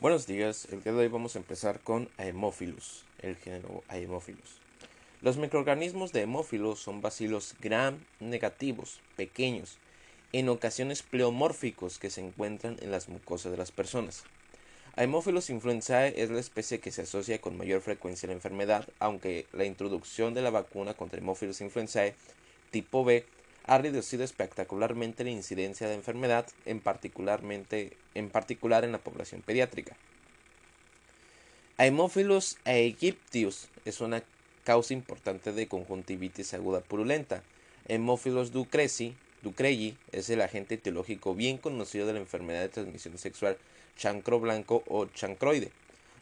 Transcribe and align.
Buenos 0.00 0.26
días, 0.26 0.66
el 0.72 0.82
día 0.82 0.94
de 0.94 1.00
hoy 1.00 1.08
vamos 1.08 1.36
a 1.36 1.40
empezar 1.40 1.80
con 1.80 2.08
Haemophilus, 2.16 3.04
el 3.20 3.36
género 3.36 3.84
Haemophilus. 3.88 4.58
Los 5.20 5.36
microorganismos 5.36 6.10
de 6.14 6.20
Haemophilus 6.20 6.80
son 6.80 7.02
bacilos 7.02 7.54
gram 7.60 7.98
negativos, 8.18 9.02
pequeños, 9.18 9.76
en 10.32 10.48
ocasiones 10.48 11.02
pleomórficos 11.02 11.98
que 11.98 12.08
se 12.08 12.22
encuentran 12.22 12.78
en 12.80 12.90
las 12.90 13.10
mucosas 13.10 13.52
de 13.52 13.58
las 13.58 13.72
personas. 13.72 14.24
Haemophilus 14.96 15.50
influenzae 15.50 16.14
es 16.16 16.30
la 16.30 16.40
especie 16.40 16.80
que 16.80 16.92
se 16.92 17.02
asocia 17.02 17.38
con 17.42 17.58
mayor 17.58 17.82
frecuencia 17.82 18.26
a 18.26 18.30
la 18.30 18.36
enfermedad, 18.36 18.88
aunque 19.00 19.44
la 19.52 19.66
introducción 19.66 20.32
de 20.32 20.40
la 20.40 20.48
vacuna 20.48 20.94
contra 20.94 21.18
Haemophilus 21.18 21.60
influenzae 21.60 22.14
tipo 22.70 23.04
B 23.04 23.26
ha 23.70 23.78
reducido 23.78 24.24
espectacularmente 24.24 25.22
la 25.22 25.30
incidencia 25.30 25.86
de 25.86 25.94
enfermedad, 25.94 26.44
en, 26.66 26.80
particularmente, 26.80 27.92
en 28.16 28.28
particular 28.28 28.84
en 28.84 28.90
la 28.90 28.98
población 28.98 29.42
pediátrica. 29.42 29.96
Haemophilus 31.76 32.58
aegyptius 32.64 33.68
es 33.84 34.00
una 34.00 34.24
causa 34.64 34.92
importante 34.92 35.52
de 35.52 35.68
conjuntivitis 35.68 36.52
aguda 36.52 36.80
purulenta. 36.80 37.44
Haemophilus 37.88 38.50
ducreci, 38.50 39.14
ducreyi 39.42 39.96
es 40.10 40.28
el 40.30 40.40
agente 40.40 40.74
etiológico 40.74 41.36
bien 41.36 41.56
conocido 41.56 42.08
de 42.08 42.14
la 42.14 42.18
enfermedad 42.18 42.62
de 42.62 42.70
transmisión 42.70 43.18
sexual 43.18 43.56
chancro 43.96 44.40
blanco 44.40 44.82
o 44.88 45.06
chancroide. 45.06 45.70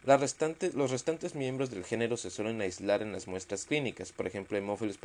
los 0.05 0.91
restantes 0.91 1.33
miembros 1.33 1.71
del 1.71 1.83
género 1.83 2.15
se 2.15 2.29
suelen 2.29 2.61
aislar 2.61 3.01
en 3.01 3.11
las 3.11 3.27
muestras 3.27 3.65
clínicas. 3.65 4.11
Por 4.11 4.27
ejemplo, 4.27 4.55
Haemophilus 4.55 4.99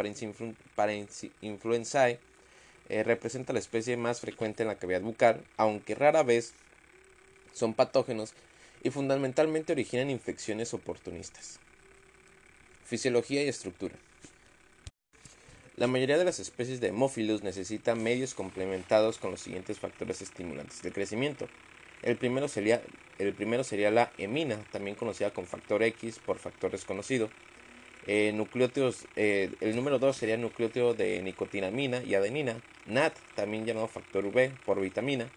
influenzae 1.40 2.18
eh, 2.88 3.02
representa 3.02 3.52
la 3.52 3.58
especie 3.58 3.96
más 3.96 4.20
frecuente 4.20 4.62
en 4.62 4.68
la 4.68 4.76
cavidad 4.76 5.00
bucal, 5.00 5.42
aunque 5.56 5.94
rara 5.94 6.22
vez 6.22 6.52
son 7.52 7.74
patógenos 7.74 8.34
y 8.82 8.90
fundamentalmente 8.90 9.72
originan 9.72 10.10
infecciones 10.10 10.74
oportunistas. 10.74 11.58
Fisiología 12.84 13.42
y 13.42 13.48
estructura. 13.48 13.94
La 15.76 15.88
mayoría 15.88 16.18
de 16.18 16.24
las 16.24 16.38
especies 16.38 16.80
de 16.80 16.88
Haemophilus 16.88 17.42
necesitan 17.42 18.00
medios 18.00 18.34
complementados 18.34 19.18
con 19.18 19.32
los 19.32 19.40
siguientes 19.40 19.80
factores 19.80 20.22
estimulantes 20.22 20.82
del 20.82 20.92
crecimiento. 20.92 21.48
El 22.02 22.16
primero 22.16 22.46
sería, 22.46 22.80
el 23.18 23.32
primero 23.32 23.64
sería 23.64 23.90
la 23.90 24.12
emina, 24.18 24.62
también 24.70 24.94
conocida 24.94 25.32
como 25.32 25.48
factor 25.48 25.82
X 25.82 26.20
por 26.24 26.38
factor 26.38 26.70
desconocido. 26.70 27.28
Eh, 28.06 28.32
nucleótidos, 28.34 29.06
eh, 29.16 29.50
el 29.60 29.74
número 29.74 29.98
2 29.98 30.16
sería 30.16 30.36
nucleótido 30.36 30.92
de 30.92 31.22
nicotinamina 31.22 32.02
y 32.02 32.14
adenina, 32.14 32.56
NAT, 32.86 33.14
también 33.34 33.64
llamado 33.64 33.88
factor 33.88 34.26
V 34.26 34.52
por 34.66 34.80
vitamina. 34.80 35.30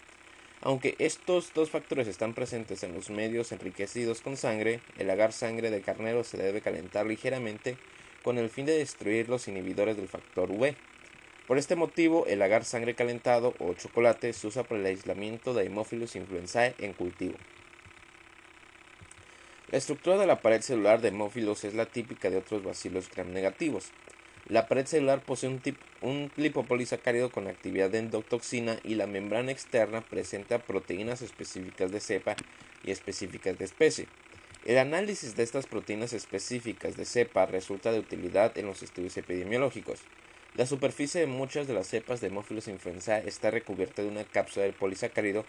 Aunque 0.62 0.96
estos 1.00 1.54
dos 1.54 1.70
factores 1.70 2.08
están 2.08 2.34
presentes 2.34 2.84
en 2.84 2.94
los 2.94 3.10
medios 3.10 3.52
enriquecidos 3.52 4.22
con 4.22 4.36
sangre, 4.36 4.82
el 4.98 5.10
agar 5.10 5.32
sangre 5.32 5.72
de 5.72 5.82
carnero 5.82 6.24
se 6.24 6.38
debe 6.38 6.62
calentar 6.62 7.06
ligeramente 7.06 7.78
con 8.24 8.38
el 8.38 8.50
fin 8.50 8.66
de 8.66 8.78
destruir 8.78 9.30
los 9.30 9.48
inhibidores 9.48 9.96
del 9.96 10.10
factor 10.10 10.52
V. 10.52 10.76
Por 11.46 11.58
este 11.58 11.78
motivo, 11.78 12.26
el 12.26 12.42
agar 12.42 12.66
sangre 12.66 12.96
calentado 12.96 13.54
o 13.60 13.74
chocolate 13.76 14.34
se 14.34 14.48
usa 14.48 14.64
para 14.64 14.82
el 14.82 14.88
aislamiento 14.88 15.54
de 15.54 15.62
Haemophilus 15.62 16.18
influenzae 16.18 16.76
en 16.80 16.92
cultivo. 16.92 17.38
La 19.70 19.78
estructura 19.78 20.18
de 20.18 20.26
la 20.26 20.40
pared 20.40 20.62
celular 20.62 21.02
de 21.02 21.10
Haemophilus 21.10 21.66
es 21.66 21.74
la 21.74 21.86
típica 21.86 22.30
de 22.30 22.38
otros 22.38 22.64
bacilos 22.64 23.12
gram 23.12 23.34
negativos. 23.34 23.92
La 24.48 24.66
pared 24.66 24.86
celular 24.86 25.20
posee 25.20 25.50
un, 26.00 26.32
lipopolisacárido 26.38 27.30
con 27.32 27.48
actividad 27.48 27.90
de 27.90 27.98
endotoxina 27.98 28.80
y 28.86 28.96
la 28.96 29.08
membrana 29.08 29.52
externa 29.52 30.00
presenta 30.00 30.60
proteínas 30.60 31.22
específicas 31.22 31.92
de 31.92 32.00
cepa 32.00 32.38
y 32.86 32.92
específicas 32.92 33.58
de 33.58 33.66
especie. 33.66 34.08
El 34.64 34.78
análisis 34.78 35.36
de 35.36 35.44
estas 35.44 35.66
proteínas 35.66 36.14
específicas 36.14 36.96
de 36.96 37.04
cepa 37.04 37.46
resulta 37.46 37.92
de 37.92 38.00
utilidad 38.00 38.58
en 38.58 38.68
los 38.68 38.84
estudios 38.84 39.18
epidemiológicos. 39.18 40.00
La 40.56 40.66
superficie 40.66 41.20
de 41.20 41.28
muchas 41.28 41.68
de 41.68 41.74
las 41.74 41.88
cepas 41.88 42.22
de 42.22 42.28
Haemophilus 42.28 42.70
influenzae 42.70 43.28
está 43.28 43.52
recubierta 43.52 44.02
de 44.02 44.08
una 44.08 44.24
cápsula 44.24 44.66
de 44.66 44.72
polisacárido 44.72 45.44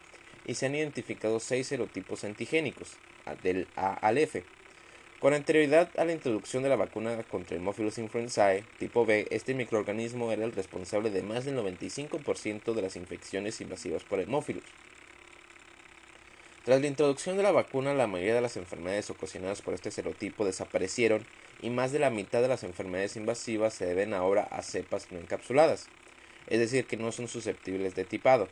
y 0.44 0.54
se 0.54 0.66
han 0.66 0.74
identificado 0.74 1.38
seis 1.38 1.68
serotipos 1.68 2.24
antigénicos, 2.24 2.96
del 3.36 3.66
A 3.76 3.94
al 3.94 4.18
F. 4.18 4.44
Con 5.20 5.34
anterioridad 5.34 5.90
a 5.96 6.04
la 6.04 6.12
introducción 6.12 6.62
de 6.62 6.68
la 6.68 6.76
vacuna 6.76 7.20
contra 7.24 7.56
Haemophilus 7.56 7.98
influenzae 7.98 8.64
tipo 8.78 9.04
B, 9.04 9.26
este 9.30 9.52
microorganismo 9.52 10.30
era 10.30 10.44
el 10.44 10.52
responsable 10.52 11.10
de 11.10 11.22
más 11.22 11.44
del 11.44 11.56
95% 11.56 12.72
de 12.72 12.82
las 12.82 12.94
infecciones 12.94 13.60
invasivas 13.60 14.04
por 14.04 14.20
Haemophilus. 14.20 14.62
Tras 16.64 16.80
la 16.80 16.86
introducción 16.86 17.36
de 17.36 17.42
la 17.42 17.50
vacuna, 17.50 17.94
la 17.94 18.06
mayoría 18.06 18.34
de 18.34 18.42
las 18.42 18.56
enfermedades 18.58 19.10
ocasionadas 19.10 19.62
por 19.62 19.74
este 19.74 19.90
serotipo 19.90 20.44
desaparecieron 20.44 21.24
y 21.62 21.70
más 21.70 21.92
de 21.92 21.98
la 21.98 22.10
mitad 22.10 22.42
de 22.42 22.48
las 22.48 22.62
enfermedades 22.62 23.16
invasivas 23.16 23.74
se 23.74 23.86
deben 23.86 24.14
ahora 24.14 24.42
a 24.42 24.62
cepas 24.62 25.10
no 25.10 25.18
encapsuladas, 25.18 25.86
es 26.46 26.58
decir, 26.58 26.86
que 26.86 26.96
no 26.96 27.10
son 27.10 27.26
susceptibles 27.26 27.94
de 27.94 28.04
tipado. 28.04 28.48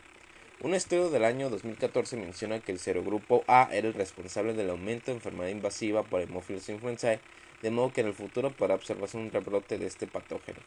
Un 0.63 0.73
estudio 0.73 1.11
del 1.11 1.25
año 1.25 1.51
2014 1.51 2.17
menciona 2.17 2.61
que 2.61 2.73
el 2.73 2.79
serogrupo 2.79 3.45
A 3.47 3.69
era 3.73 3.89
el 3.89 3.95
responsable 3.95 4.55
del 4.55 4.71
aumento 4.71 5.07
de 5.07 5.19
enfermedad 5.19 5.51
invasiva 5.51 6.03
por 6.03 6.21
Haemophilus 6.21 6.71
influenzae, 6.71 7.21
de 7.61 7.71
modo 7.71 7.93
que 7.93 8.01
en 8.01 8.07
el 8.07 8.15
futuro 8.15 8.51
podrá 8.51 8.75
observarse 8.75 9.19
un 9.19 9.31
rebrote 9.31 9.77
de 9.77 9.87
este 9.87 10.07
patógeno. 10.07 10.59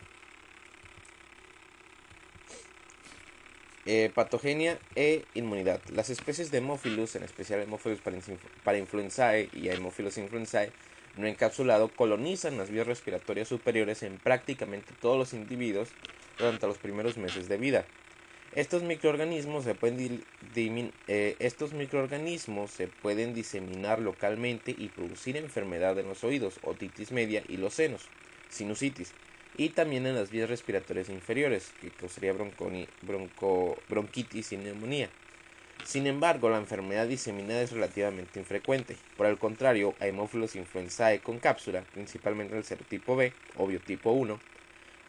Eh, 3.88 4.11
patogenia 4.13 4.78
e 4.95 5.25
inmunidad. 5.33 5.81
Las 5.91 6.11
especies 6.11 6.51
de 6.51 6.59
Haemophilus, 6.59 7.16
en 7.16 7.23
especial 7.23 7.59
Haemophilus 7.61 7.99
parainfluenzae 8.63 9.49
y 9.53 9.69
Haemophilus 9.69 10.19
influenzae 10.19 10.72
no 11.17 11.25
encapsulado, 11.25 11.88
colonizan 11.88 12.59
las 12.59 12.69
vías 12.69 12.85
respiratorias 12.85 13.47
superiores 13.47 14.03
en 14.03 14.19
prácticamente 14.19 14.94
todos 15.01 15.17
los 15.17 15.33
individuos 15.33 15.89
durante 16.38 16.67
los 16.67 16.78
primeros 16.78 17.17
meses 17.17 17.49
de 17.49 17.57
vida. 17.57 17.85
Estos 18.55 18.81
microorganismos 18.81 19.63
se 19.63 19.75
pueden, 19.75 20.23
eh, 21.07 21.35
estos 21.39 21.73
microorganismos 21.73 22.71
se 22.71 22.87
pueden 22.87 23.35
diseminar 23.35 23.99
localmente 23.99 24.75
y 24.75 24.89
producir 24.89 25.37
enfermedad 25.37 25.99
en 25.99 26.07
los 26.07 26.23
oídos, 26.23 26.59
otitis 26.63 27.11
media 27.11 27.43
y 27.47 27.57
los 27.57 27.75
senos, 27.75 28.07
sinusitis 28.49 29.13
y 29.55 29.69
también 29.69 30.07
en 30.07 30.15
las 30.15 30.31
vías 30.31 30.49
respiratorias 30.49 31.09
inferiores, 31.09 31.71
que 31.81 31.91
causaría 31.91 32.33
bronquitis 33.87 34.51
y 34.51 34.57
neumonía. 34.57 35.09
Sin 35.85 36.07
embargo, 36.07 36.49
la 36.49 36.57
enfermedad 36.57 37.07
diseminada 37.07 37.61
es 37.61 37.71
relativamente 37.71 38.39
infrecuente. 38.39 38.95
Por 39.17 39.27
el 39.27 39.37
contrario, 39.37 39.95
Haemophilus 39.99 40.55
influenzae 40.55 41.19
con 41.19 41.39
cápsula, 41.39 41.83
principalmente 41.93 42.57
el 42.57 42.63
serotipo 42.63 43.16
B 43.16 43.33
o 43.57 43.67
biotipo 43.67 44.11
1, 44.11 44.39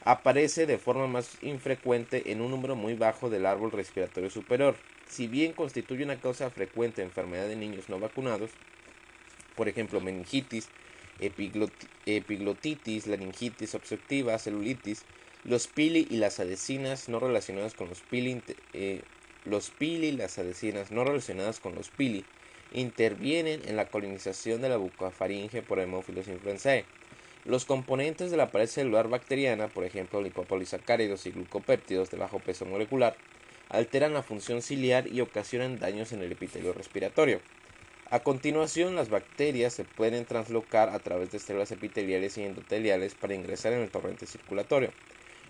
aparece 0.05 0.67
de 0.67 0.79
forma 0.79 1.07
más 1.07 1.37
infrecuente 1.43 2.33
en 2.33 2.41
un 2.41 2.51
número 2.51 2.77
muy 2.77 2.95
bajo 2.95 3.31
del 3.31 3.47
árbol 3.47 3.71
respiratorio 3.71 4.31
superior. 4.31 4.77
Si 5.09 5.27
bien 5.27 5.53
constituye 5.53 6.05
una 6.05 6.21
causa 6.21 6.51
frecuente 6.51 7.01
de 7.01 7.09
enfermedad 7.09 7.49
de 7.49 7.57
niños 7.57 7.89
no 7.89 7.99
vacunados, 7.99 8.51
por 9.57 9.69
ejemplo 9.69 10.01
meningitis, 10.01 10.69
epiglotitis, 12.07 13.07
laringitis 13.07 13.75
obstructiva, 13.75 14.39
celulitis, 14.39 15.05
los 15.45 15.67
pili 15.67 16.07
y 16.11 16.17
las 16.17 16.41
adhesinas 16.41 17.09
no 17.09 17.21
relacionadas 17.21 17.75
con 17.75 17.89
los 17.89 18.01
pili, 18.01 18.43
eh, 18.73 19.03
los 19.45 19.71
pili 19.71 20.09
y 20.09 20.13
las 20.13 20.39
adhesinas 20.39 20.91
no 20.91 21.05
relacionadas 21.05 21.61
con 21.61 21.75
los 21.75 21.91
pili 21.91 22.25
intervienen 22.73 23.63
en 23.67 23.77
la 23.77 23.89
colonización 23.89 24.63
de 24.63 24.69
la 24.69 24.77
bucofaringe 24.77 25.63
por 25.63 25.81
Haemophilus 25.81 26.29
influenzae. 26.29 26.85
Los 27.47 27.65
componentes 27.65 28.31
de 28.31 28.37
la 28.37 28.51
pared 28.51 28.67
celular 28.67 29.09
bacteriana, 29.09 29.69
por 29.69 29.85
ejemplo 29.85 30.21
lipopolisacáridos 30.21 31.25
y 31.25 31.31
glucopéptidos 31.31 32.11
de 32.11 32.19
bajo 32.19 32.39
peso 32.39 32.67
molecular, 32.67 33.17
alteran 33.71 34.13
la 34.13 34.23
función 34.23 34.61
ciliar 34.61 35.07
y 35.09 35.23
ocasionan 35.23 35.79
daños 35.79 36.13
en 36.13 36.21
el 36.21 36.33
epitelio 36.33 36.75
respiratorio. 36.75 37.41
A 38.11 38.21
continuación, 38.21 38.95
las 38.95 39.09
bacterias 39.09 39.73
se 39.73 39.85
pueden 39.85 40.27
translocar 40.27 40.91
a 40.91 40.99
través 40.99 41.31
de 41.31 41.39
células 41.39 41.71
epiteliales 41.71 42.37
y 42.37 42.43
endoteliales 42.43 43.15
para 43.15 43.35
ingresar 43.35 43.73
en 43.73 43.81
el 43.81 43.91
torrente 43.91 44.27
circulatorio. 44.27 44.91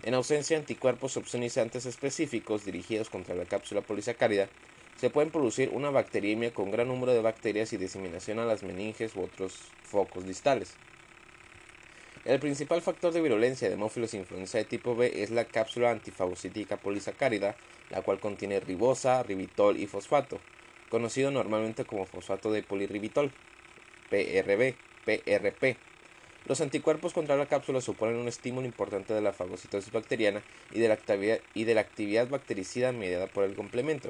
En 0.03 0.13
ausencia 0.13 0.55
de 0.55 0.61
anticuerpos 0.61 1.17
opsonizantes 1.17 1.85
específicos 1.85 2.63
dirigidos 2.63 3.09
contra 3.09 3.35
la 3.35 3.45
cápsula 3.45 3.81
polisacárida, 3.81 4.47
se 4.95 5.09
pueden 5.09 5.31
producir 5.31 5.69
una 5.73 5.89
bacteriemia 5.89 6.53
con 6.53 6.71
gran 6.71 6.87
número 6.87 7.13
de 7.13 7.21
bacterias 7.21 7.73
y 7.73 7.77
diseminación 7.77 8.39
a 8.39 8.45
las 8.45 8.63
meninges 8.63 9.15
u 9.15 9.23
otros 9.23 9.55
focos 9.83 10.25
distales. 10.25 10.75
El 12.31 12.39
principal 12.39 12.81
factor 12.81 13.11
de 13.11 13.19
virulencia 13.19 13.67
de 13.67 13.73
Haemophilus 13.73 14.13
influenzae 14.13 14.63
tipo 14.63 14.95
B 14.95 15.21
es 15.21 15.31
la 15.31 15.43
cápsula 15.43 15.91
antifagocítica 15.91 16.77
polisacárida, 16.77 17.57
la 17.89 18.03
cual 18.03 18.21
contiene 18.21 18.61
ribosa, 18.61 19.21
ribitol 19.21 19.77
y 19.77 19.85
fosfato 19.85 20.39
conocido 20.89 21.29
normalmente 21.29 21.83
como 21.83 22.05
fosfato 22.05 22.49
de 22.53 22.63
polirribitol, 22.63 23.33
PRB, 24.09 24.75
PRP. 25.03 25.75
Los 26.47 26.61
anticuerpos 26.61 27.11
contra 27.11 27.35
la 27.35 27.47
cápsula 27.47 27.81
suponen 27.81 28.15
un 28.15 28.29
estímulo 28.29 28.65
importante 28.65 29.13
de 29.13 29.21
la 29.21 29.33
fagocitosis 29.33 29.91
bacteriana 29.91 30.41
de 30.69 31.41
y 31.53 31.63
de 31.65 31.73
la 31.75 31.81
actividad 31.81 32.29
bactericida 32.29 32.93
mediada 32.93 33.27
por 33.27 33.43
el 33.43 33.55
complemento. 33.55 34.09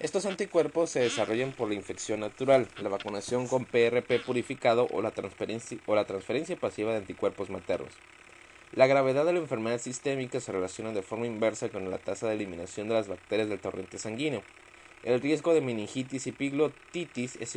Estos 0.00 0.26
anticuerpos 0.26 0.90
se 0.90 1.00
desarrollan 1.00 1.50
por 1.50 1.66
la 1.68 1.74
infección 1.74 2.20
natural, 2.20 2.68
la 2.80 2.88
vacunación 2.88 3.48
con 3.48 3.64
PRP 3.64 4.20
purificado 4.20 4.86
o 4.92 5.02
la 5.02 5.10
transferencia, 5.10 6.56
pasiva 6.56 6.92
de 6.92 6.98
anticuerpos 6.98 7.50
maternos. 7.50 7.90
La 8.72 8.86
gravedad 8.86 9.24
de 9.24 9.32
la 9.32 9.40
enfermedad 9.40 9.80
sistémica 9.80 10.38
se 10.38 10.52
relaciona 10.52 10.92
de 10.92 11.02
forma 11.02 11.26
inversa 11.26 11.68
con 11.68 11.90
la 11.90 11.98
tasa 11.98 12.28
de 12.28 12.36
eliminación 12.36 12.86
de 12.86 12.94
las 12.94 13.08
bacterias 13.08 13.48
del 13.48 13.58
torrente 13.58 13.98
sanguíneo. 13.98 14.44
El 15.02 15.20
riesgo 15.20 15.52
de 15.52 15.62
meningitis 15.62 16.28
y 16.28 16.32
piglotitis 16.32 17.34
es 17.34 17.50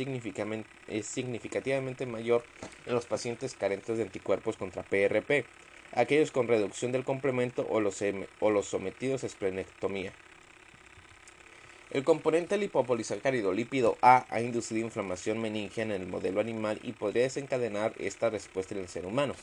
significativamente 1.04 2.06
mayor 2.06 2.42
en 2.86 2.94
los 2.94 3.06
pacientes 3.06 3.54
carentes 3.54 3.98
de 3.98 4.02
anticuerpos 4.02 4.56
contra 4.56 4.82
PRP, 4.82 5.44
aquellos 5.92 6.32
con 6.32 6.48
reducción 6.48 6.90
del 6.90 7.04
complemento 7.04 7.64
o 7.70 7.78
los, 7.78 8.02
o 8.40 8.50
los 8.50 8.66
sometidos 8.66 9.22
a 9.22 9.26
esplenectomía. 9.26 10.12
El 11.92 12.04
componente 12.04 12.56
lipopolisacárido 12.56 13.52
lípido 13.52 13.98
A 14.00 14.24
ha 14.30 14.40
inducido 14.40 14.80
inflamación 14.80 15.38
meningea 15.42 15.84
en 15.84 15.90
el 15.90 16.06
modelo 16.06 16.40
animal 16.40 16.80
y 16.82 16.92
podría 16.92 17.24
desencadenar 17.24 17.92
esta 17.98 18.30
respuesta 18.30 18.74
en 18.74 18.80
el 18.80 18.88
ser 18.88 19.04
humano. 19.04 19.34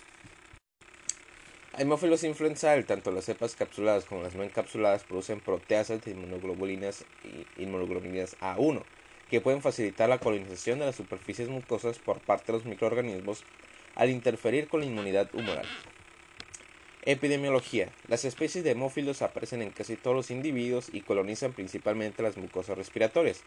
Hemófilos 1.78 2.24
influenzae, 2.24 2.81
tanto 2.81 3.12
las 3.12 3.25
cepas 3.25 3.54
capsuladas 3.54 4.06
como 4.06 4.24
las 4.24 4.34
no 4.34 4.42
encapsuladas, 4.42 5.04
producen 5.04 5.42
proteasas 5.42 6.04
de 6.04 6.10
inmunoglobulinas 6.10 7.06
inmunoglobulinas 7.57 8.36
A1, 8.40 8.81
que 9.30 9.42
pueden 9.42 9.62
facilitar 9.62 10.10
la 10.10 10.18
colonización 10.18 10.80
de 10.80 10.88
las 10.88 10.96
superficies 10.96 11.50
mucosas 11.50 12.00
por 12.00 12.19
parte 12.19 12.48
de 12.48 12.54
los 12.54 12.66
microorganismos 12.66 13.44
al 13.94 14.10
interferir 14.10 14.68
con 14.68 14.80
la 14.80 14.88
inmunidad 14.88 15.30
humoral. 15.36 15.68
Epidemiología. 17.12 17.90
Las 18.08 18.24
especies 18.24 18.64
de 18.64 18.70
hemófilos 18.70 19.24
aparecen 19.24 19.64
en 19.64 19.72
casi 19.72 19.96
todos 19.96 20.16
los 20.16 20.30
individuos 20.30 20.90
y 20.94 21.02
colonizan 21.02 21.54
principalmente 21.54 22.22
las 22.22 22.38
mucosas 22.38 22.78
respiratorias. 22.78 23.42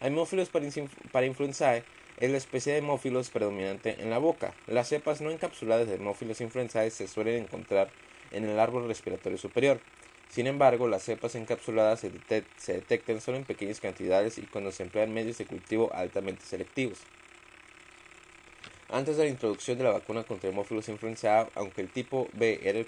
Hemófilos 0.00 0.48
para 0.48 1.26
influenzae 1.26 1.82
es 2.20 2.30
la 2.30 2.36
especie 2.36 2.72
de 2.72 2.78
hemófilos 2.78 3.30
predominante 3.30 4.00
en 4.00 4.10
la 4.10 4.18
boca. 4.18 4.54
Las 4.68 4.90
cepas 4.90 5.20
no 5.20 5.32
encapsuladas 5.32 5.88
de 5.88 5.96
hemófilos 5.96 6.40
influenzae 6.40 6.92
se 6.92 7.08
suelen 7.08 7.42
encontrar 7.42 7.90
en 8.30 8.48
el 8.48 8.60
árbol 8.60 8.86
respiratorio 8.86 9.38
superior. 9.38 9.80
Sin 10.28 10.46
embargo, 10.46 10.86
las 10.86 11.02
cepas 11.02 11.34
encapsuladas 11.34 11.98
se, 11.98 12.72
detectan 12.72 13.20
solo 13.20 13.38
en 13.38 13.44
pequeñas 13.44 13.80
cantidades 13.80 14.38
y 14.38 14.42
cuando 14.42 14.70
se 14.70 14.84
emplean 14.84 15.12
medios 15.12 15.38
de 15.38 15.46
cultivo 15.46 15.90
altamente 15.92 16.44
selectivos. 16.44 17.00
Antes 18.92 19.16
de 19.16 19.22
la 19.22 19.30
introducción 19.30 19.78
de 19.78 19.84
la 19.84 19.92
vacuna 19.92 20.24
contra 20.24 20.50
hemófilos 20.50 20.88
influenzae, 20.88 21.46
aunque 21.54 21.80
el 21.80 21.90
tipo 21.90 22.28
B 22.32 22.58
era 22.64 22.76
el 22.76 22.86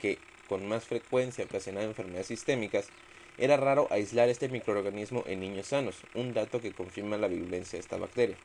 que 0.00 0.18
con, 0.48 0.66
más 0.66 0.84
frecuencia 0.84 1.44
ocasionaba 1.44 1.84
enfermedades 1.84 2.28
sistémicas, 2.28 2.88
era 3.36 3.58
raro 3.58 3.88
aislar 3.90 4.30
este 4.30 4.48
microorganismo 4.48 5.22
en 5.26 5.40
niños 5.40 5.66
sanos, 5.66 5.96
un 6.14 6.32
dato 6.32 6.62
que 6.62 6.72
confirma 6.72 7.18
la 7.18 7.28
virulencia 7.28 7.76
de 7.76 7.82
esta 7.82 7.98
bacteria. 7.98 8.36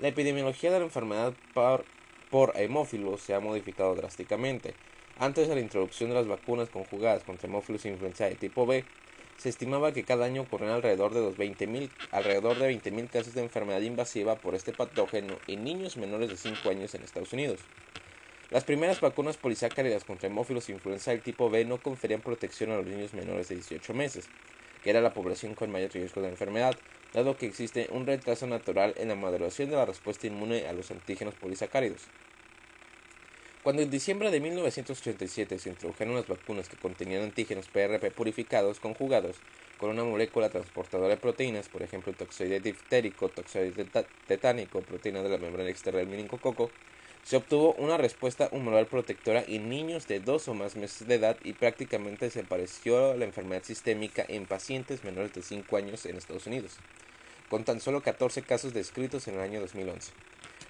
La 0.00 0.08
epidemiología 0.08 0.72
de 0.72 0.80
la 0.80 0.86
enfermedad 0.86 1.32
por, 1.54 1.84
por 2.28 2.52
hemófilos 2.56 3.20
se 3.20 3.32
ha 3.32 3.38
modificado 3.38 3.94
drásticamente. 3.94 4.74
Antes 5.16 5.46
de 5.46 5.54
la 5.54 5.60
introducción 5.60 6.08
de 6.08 6.16
las 6.16 6.26
vacunas 6.26 6.70
conjugadas 6.70 7.22
contra 7.22 7.46
hemófilos 7.46 7.86
influenzae 7.86 8.30
de 8.30 8.36
tipo 8.36 8.66
B, 8.66 8.84
se 9.36 9.48
estimaba 9.48 9.92
que 9.92 10.04
cada 10.04 10.24
año 10.24 10.42
ocurrían 10.42 10.72
alrededor 10.72 11.12
de, 11.12 11.20
los 11.20 11.36
20 11.36 11.90
alrededor 12.10 12.58
de 12.58 12.70
20.000 12.70 13.10
casos 13.10 13.34
de 13.34 13.42
enfermedad 13.42 13.80
invasiva 13.80 14.36
por 14.36 14.54
este 14.54 14.72
patógeno 14.72 15.38
en 15.46 15.64
niños 15.64 15.96
menores 15.96 16.30
de 16.30 16.36
5 16.36 16.68
años 16.70 16.94
en 16.94 17.02
Estados 17.02 17.32
Unidos. 17.32 17.60
Las 18.50 18.64
primeras 18.64 19.00
vacunas 19.00 19.36
polisacáridas 19.36 20.04
contra 20.04 20.28
hemófilos 20.28 20.68
influenza 20.68 21.10
del 21.10 21.20
tipo 21.20 21.50
B 21.50 21.64
no 21.64 21.78
conferían 21.78 22.20
protección 22.20 22.70
a 22.70 22.76
los 22.76 22.86
niños 22.86 23.12
menores 23.12 23.48
de 23.48 23.56
18 23.56 23.92
meses, 23.92 24.28
que 24.82 24.90
era 24.90 25.00
la 25.00 25.12
población 25.12 25.54
con 25.54 25.70
mayor 25.70 25.92
riesgo 25.92 26.22
de 26.22 26.28
enfermedad, 26.28 26.76
dado 27.12 27.36
que 27.36 27.46
existe 27.46 27.88
un 27.90 28.06
retraso 28.06 28.46
natural 28.46 28.94
en 28.96 29.08
la 29.08 29.16
maduración 29.16 29.68
de 29.68 29.76
la 29.76 29.84
respuesta 29.84 30.28
inmune 30.28 30.68
a 30.68 30.72
los 30.72 30.90
antígenos 30.90 31.34
polisacáridos. 31.34 32.02
Cuando 33.66 33.82
en 33.82 33.90
diciembre 33.90 34.30
de 34.30 34.38
1987 34.38 35.58
se 35.58 35.70
introdujeron 35.70 36.14
las 36.14 36.28
vacunas 36.28 36.68
que 36.68 36.76
contenían 36.76 37.24
antígenos 37.24 37.66
PRP 37.66 38.12
purificados 38.12 38.78
conjugados 38.78 39.38
con 39.76 39.90
una 39.90 40.04
molécula 40.04 40.50
transportadora 40.50 41.08
de 41.08 41.16
proteínas, 41.16 41.68
por 41.68 41.82
ejemplo 41.82 42.12
toxoide 42.12 42.60
diftérico, 42.60 43.28
toxoide 43.28 43.84
tetánico, 44.28 44.82
proteína 44.82 45.24
de 45.24 45.30
la 45.30 45.38
membrana 45.38 45.68
externa 45.68 45.98
del 45.98 46.06
meningococo, 46.06 46.70
se 47.24 47.38
obtuvo 47.38 47.72
una 47.72 47.96
respuesta 47.96 48.48
humoral 48.52 48.86
protectora 48.86 49.42
en 49.44 49.68
niños 49.68 50.06
de 50.06 50.20
dos 50.20 50.46
o 50.46 50.54
más 50.54 50.76
meses 50.76 51.08
de 51.08 51.16
edad 51.16 51.36
y 51.42 51.54
prácticamente 51.54 52.30
se 52.30 52.44
pareció 52.44 53.10
a 53.10 53.16
la 53.16 53.24
enfermedad 53.24 53.64
sistémica 53.64 54.24
en 54.28 54.46
pacientes 54.46 55.02
menores 55.02 55.34
de 55.34 55.42
5 55.42 55.76
años 55.76 56.06
en 56.06 56.14
Estados 56.14 56.46
Unidos, 56.46 56.76
con 57.50 57.64
tan 57.64 57.80
solo 57.80 58.00
14 58.00 58.42
casos 58.42 58.72
descritos 58.72 59.26
en 59.26 59.34
el 59.34 59.40
año 59.40 59.60
2011. 59.60 60.12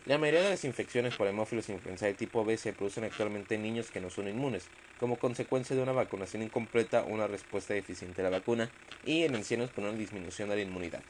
La 0.06 0.18
mayoría 0.18 0.42
de 0.42 0.50
las 0.50 0.64
infecciones 0.64 1.16
por 1.16 1.26
hemófilos 1.26 1.68
influenza 1.68 2.06
de 2.06 2.14
tipo 2.14 2.44
B 2.44 2.56
se 2.56 2.72
producen 2.72 3.02
actualmente 3.02 3.56
en 3.56 3.62
niños 3.62 3.90
que 3.90 4.00
no 4.00 4.08
son 4.08 4.28
inmunes, 4.28 4.68
como 5.00 5.18
consecuencia 5.18 5.74
de 5.74 5.82
una 5.82 5.90
vacunación 5.90 6.44
incompleta 6.44 7.02
o 7.02 7.08
una 7.08 7.26
respuesta 7.26 7.74
deficiente 7.74 8.20
a 8.20 8.24
la 8.24 8.30
vacuna, 8.30 8.70
y 9.04 9.24
en 9.24 9.34
ancianos 9.34 9.72
con 9.72 9.82
una 9.82 9.98
disminución 9.98 10.48
de 10.48 10.54
la 10.54 10.62
inmunidad. 10.62 11.02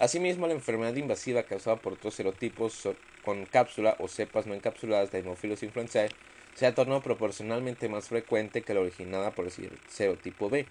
Asimismo, 0.00 0.48
la 0.48 0.54
enfermedad 0.54 0.96
invasiva 0.96 1.44
causada 1.44 1.76
por 1.76 1.92
otros 1.92 2.14
serotipos 2.14 2.88
con 3.24 3.46
cápsula 3.46 3.94
o 4.00 4.08
cepas 4.08 4.48
no 4.48 4.54
encapsuladas 4.54 5.12
de 5.12 5.18
Haemophilus 5.18 5.62
influenzae 5.62 6.08
se 6.56 6.66
ha 6.66 6.74
tornado 6.74 7.00
proporcionalmente 7.00 7.88
más 7.88 8.08
frecuente 8.08 8.62
que 8.62 8.74
la 8.74 8.80
originada 8.80 9.30
por 9.30 9.44
el 9.44 9.52
serotipo 9.88 10.50
B. 10.50 10.66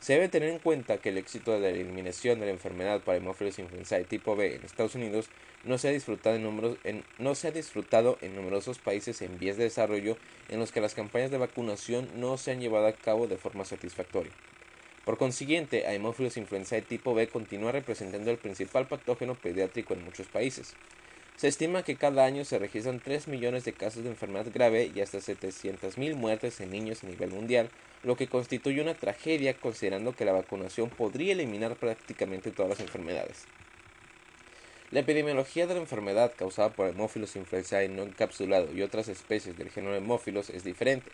Se 0.00 0.14
debe 0.14 0.30
tener 0.30 0.48
en 0.48 0.58
cuenta 0.58 0.96
que 0.96 1.10
el 1.10 1.18
éxito 1.18 1.52
de 1.52 1.60
la 1.60 1.68
eliminación 1.68 2.40
de 2.40 2.46
la 2.46 2.52
enfermedad 2.52 3.02
para 3.02 3.18
Haemophilus 3.18 3.58
influenzae 3.58 4.04
tipo 4.04 4.34
B 4.34 4.54
en 4.54 4.64
Estados 4.64 4.94
Unidos 4.94 5.28
no 5.64 5.76
se, 5.76 5.88
ha 5.88 5.92
disfrutado 5.92 6.36
en 6.36 7.04
en 8.22 8.34
numerosos 8.34 8.78
países 8.78 9.20
en 9.20 9.38
vías 9.38 9.58
de 9.58 9.64
desarrollo 9.64 10.16
en 10.48 10.58
los 10.58 10.72
que 10.72 10.80
las 10.80 10.94
campañas 10.94 11.30
de 11.30 11.36
vacunación 11.36 12.08
no 12.16 12.38
se 12.38 12.50
han 12.50 12.60
llevado 12.60 12.86
a 12.86 12.94
cabo 12.94 13.28
de 13.28 13.36
forma 13.36 13.66
satisfactoria. 13.66 14.32
Por 15.04 15.18
consiguiente, 15.18 15.86
Haemophilus 15.86 16.38
influenzae 16.38 16.80
tipo 16.80 17.12
B 17.14 17.28
continúa 17.28 17.72
representando 17.72 18.30
el 18.30 18.38
principal 18.38 18.88
patógeno 18.88 19.34
pediátrico 19.34 19.92
en 19.92 20.04
muchos 20.04 20.28
países. 20.28 20.74
Se 21.36 21.48
estima 21.48 21.82
que 21.82 21.96
cada 21.96 22.24
año 22.24 22.46
se 22.46 22.58
registran 22.58 23.00
3 23.00 23.28
millones 23.28 23.64
de 23.64 23.74
casos 23.74 24.02
de 24.04 24.10
enfermedad 24.10 24.46
grave 24.52 24.90
y 24.94 25.00
hasta 25.00 25.18
700.000 25.18 26.14
muertes 26.14 26.60
en 26.60 26.70
niños 26.70 27.04
a 27.04 27.06
nivel 27.06 27.30
mundial, 27.30 27.70
lo 28.02 28.16
que 28.16 28.28
constituye 28.28 28.80
una 28.80 28.94
tragedia 28.94 29.54
considerando 29.54 30.14
que 30.14 30.24
la 30.24 30.32
vacunación 30.32 30.88
podría 30.90 31.32
eliminar 31.32 31.76
prácticamente 31.76 32.50
todas 32.50 32.70
las 32.70 32.80
enfermedades. 32.80 33.44
La 34.90 35.00
epidemiología 35.00 35.66
de 35.66 35.74
la 35.74 35.80
enfermedad 35.80 36.32
causada 36.36 36.70
por 36.70 36.86
Haemophilus 36.86 37.36
influenzae 37.36 37.88
no 37.88 38.02
encapsulado 38.02 38.72
y 38.72 38.82
otras 38.82 39.08
especies 39.08 39.56
del 39.56 39.70
género 39.70 39.94
Haemophilus 39.94 40.50
es 40.50 40.64
diferente. 40.64 41.10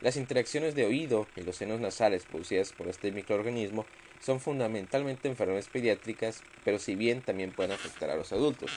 Las 0.00 0.16
interacciones 0.16 0.74
de 0.74 0.84
oído 0.84 1.26
y 1.36 1.40
los 1.40 1.56
senos 1.56 1.80
nasales 1.80 2.24
producidas 2.24 2.72
por 2.72 2.86
este 2.86 3.10
microorganismo 3.10 3.86
son 4.20 4.40
fundamentalmente 4.40 5.26
enfermedades 5.26 5.68
pediátricas, 5.68 6.42
pero 6.64 6.78
si 6.78 6.94
bien 6.94 7.22
también 7.22 7.50
pueden 7.50 7.72
afectar 7.72 8.10
a 8.10 8.16
los 8.16 8.32
adultos. 8.32 8.70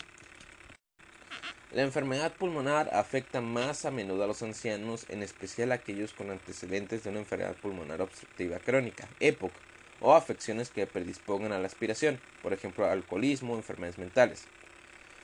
La 1.71 1.83
enfermedad 1.83 2.33
pulmonar 2.33 2.89
afecta 2.93 3.41
más 3.41 3.85
a 3.85 3.91
menudo 3.91 4.23
a 4.23 4.27
los 4.27 4.41
ancianos, 4.41 5.05
en 5.07 5.21
especial 5.21 5.71
a 5.71 5.75
aquellos 5.75 6.13
con 6.13 6.31
antecedentes 6.31 7.03
de 7.03 7.11
una 7.11 7.19
enfermedad 7.19 7.55
pulmonar 7.61 8.01
obstructiva 8.01 8.57
crónica, 8.57 9.07
EPOC, 9.19 9.51
o 9.99 10.15
afecciones 10.15 10.71
que 10.71 10.87
predispongan 10.87 11.51
a 11.51 11.59
la 11.59 11.67
aspiración, 11.67 12.19
por 12.41 12.53
ejemplo, 12.53 12.89
alcoholismo 12.89 13.53
o 13.53 13.57
enfermedades 13.57 13.99
mentales. 13.99 14.45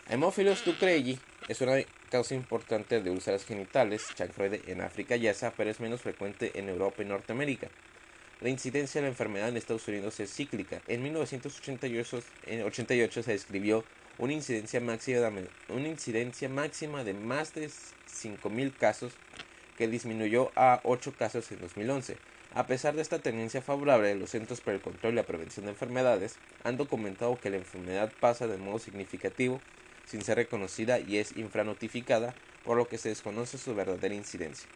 Hemófilos 0.08 0.64
ducreyi 0.64 1.18
es 1.48 1.62
una 1.62 1.78
causa 2.12 2.36
importante 2.36 3.02
de 3.02 3.10
úlceras 3.10 3.44
genitales, 3.44 4.06
chancroide 4.14 4.62
en 4.68 4.82
África 4.82 5.16
y 5.16 5.28
Asia, 5.28 5.52
pero 5.58 5.72
es 5.72 5.80
menos 5.80 6.02
frecuente 6.02 6.52
en 6.54 6.70
Europa 6.70 7.02
y 7.02 7.06
Norteamérica. 7.06 7.70
La 8.42 8.50
incidencia 8.50 9.02
de 9.02 9.08
la 9.08 9.12
enfermedad 9.12 9.50
en 9.50 9.58
Estados 9.58 9.88
Unidos 9.88 10.20
es 10.20 10.32
cíclica. 10.32 10.80
En 10.88 11.02
1988 11.02 13.24
se 13.24 13.32
describió 13.32 13.84
una 14.18 14.34
incidencia 14.34 14.80
máxima 14.80 15.30
de, 15.30 15.48
una 15.70 15.88
incidencia 15.88 16.50
máxima 16.50 17.04
de 17.04 17.14
más 17.14 17.54
de 17.54 17.68
5.000 17.68 18.76
casos 18.76 19.14
que 19.78 19.88
disminuyó 19.88 20.52
a 20.56 20.80
8 20.84 21.14
casos 21.18 21.52
en 21.52 21.60
2011. 21.60 22.18
A 22.54 22.68
pesar 22.68 22.96
de 22.96 23.02
esta 23.02 23.20
tendencia 23.20 23.62
favorable, 23.62 24.16
los 24.16 24.30
Centros 24.30 24.62
para 24.62 24.76
el 24.76 24.82
Control 24.82 25.14
y 25.14 25.16
la 25.18 25.24
Prevención 25.24 25.66
de 25.66 25.74
Enfermedades 25.74 26.36
han 26.64 26.78
documentado 26.78 27.38
que 27.38 27.50
la 27.50 27.58
enfermedad 27.58 28.14
pasa 28.22 28.48
de 28.48 28.58
modo 28.58 28.80
significativo 28.80 29.60
sin 30.06 30.22
ser 30.22 30.38
reconocida 30.38 31.00
y 31.00 31.18
es 31.18 31.36
infranotificada, 31.36 32.34
por 32.64 32.78
lo 32.78 32.88
que 32.88 32.98
se 32.98 33.10
desconoce 33.10 33.58
su 33.58 33.76
verdadera 33.76 34.16
incidencia. 34.16 34.70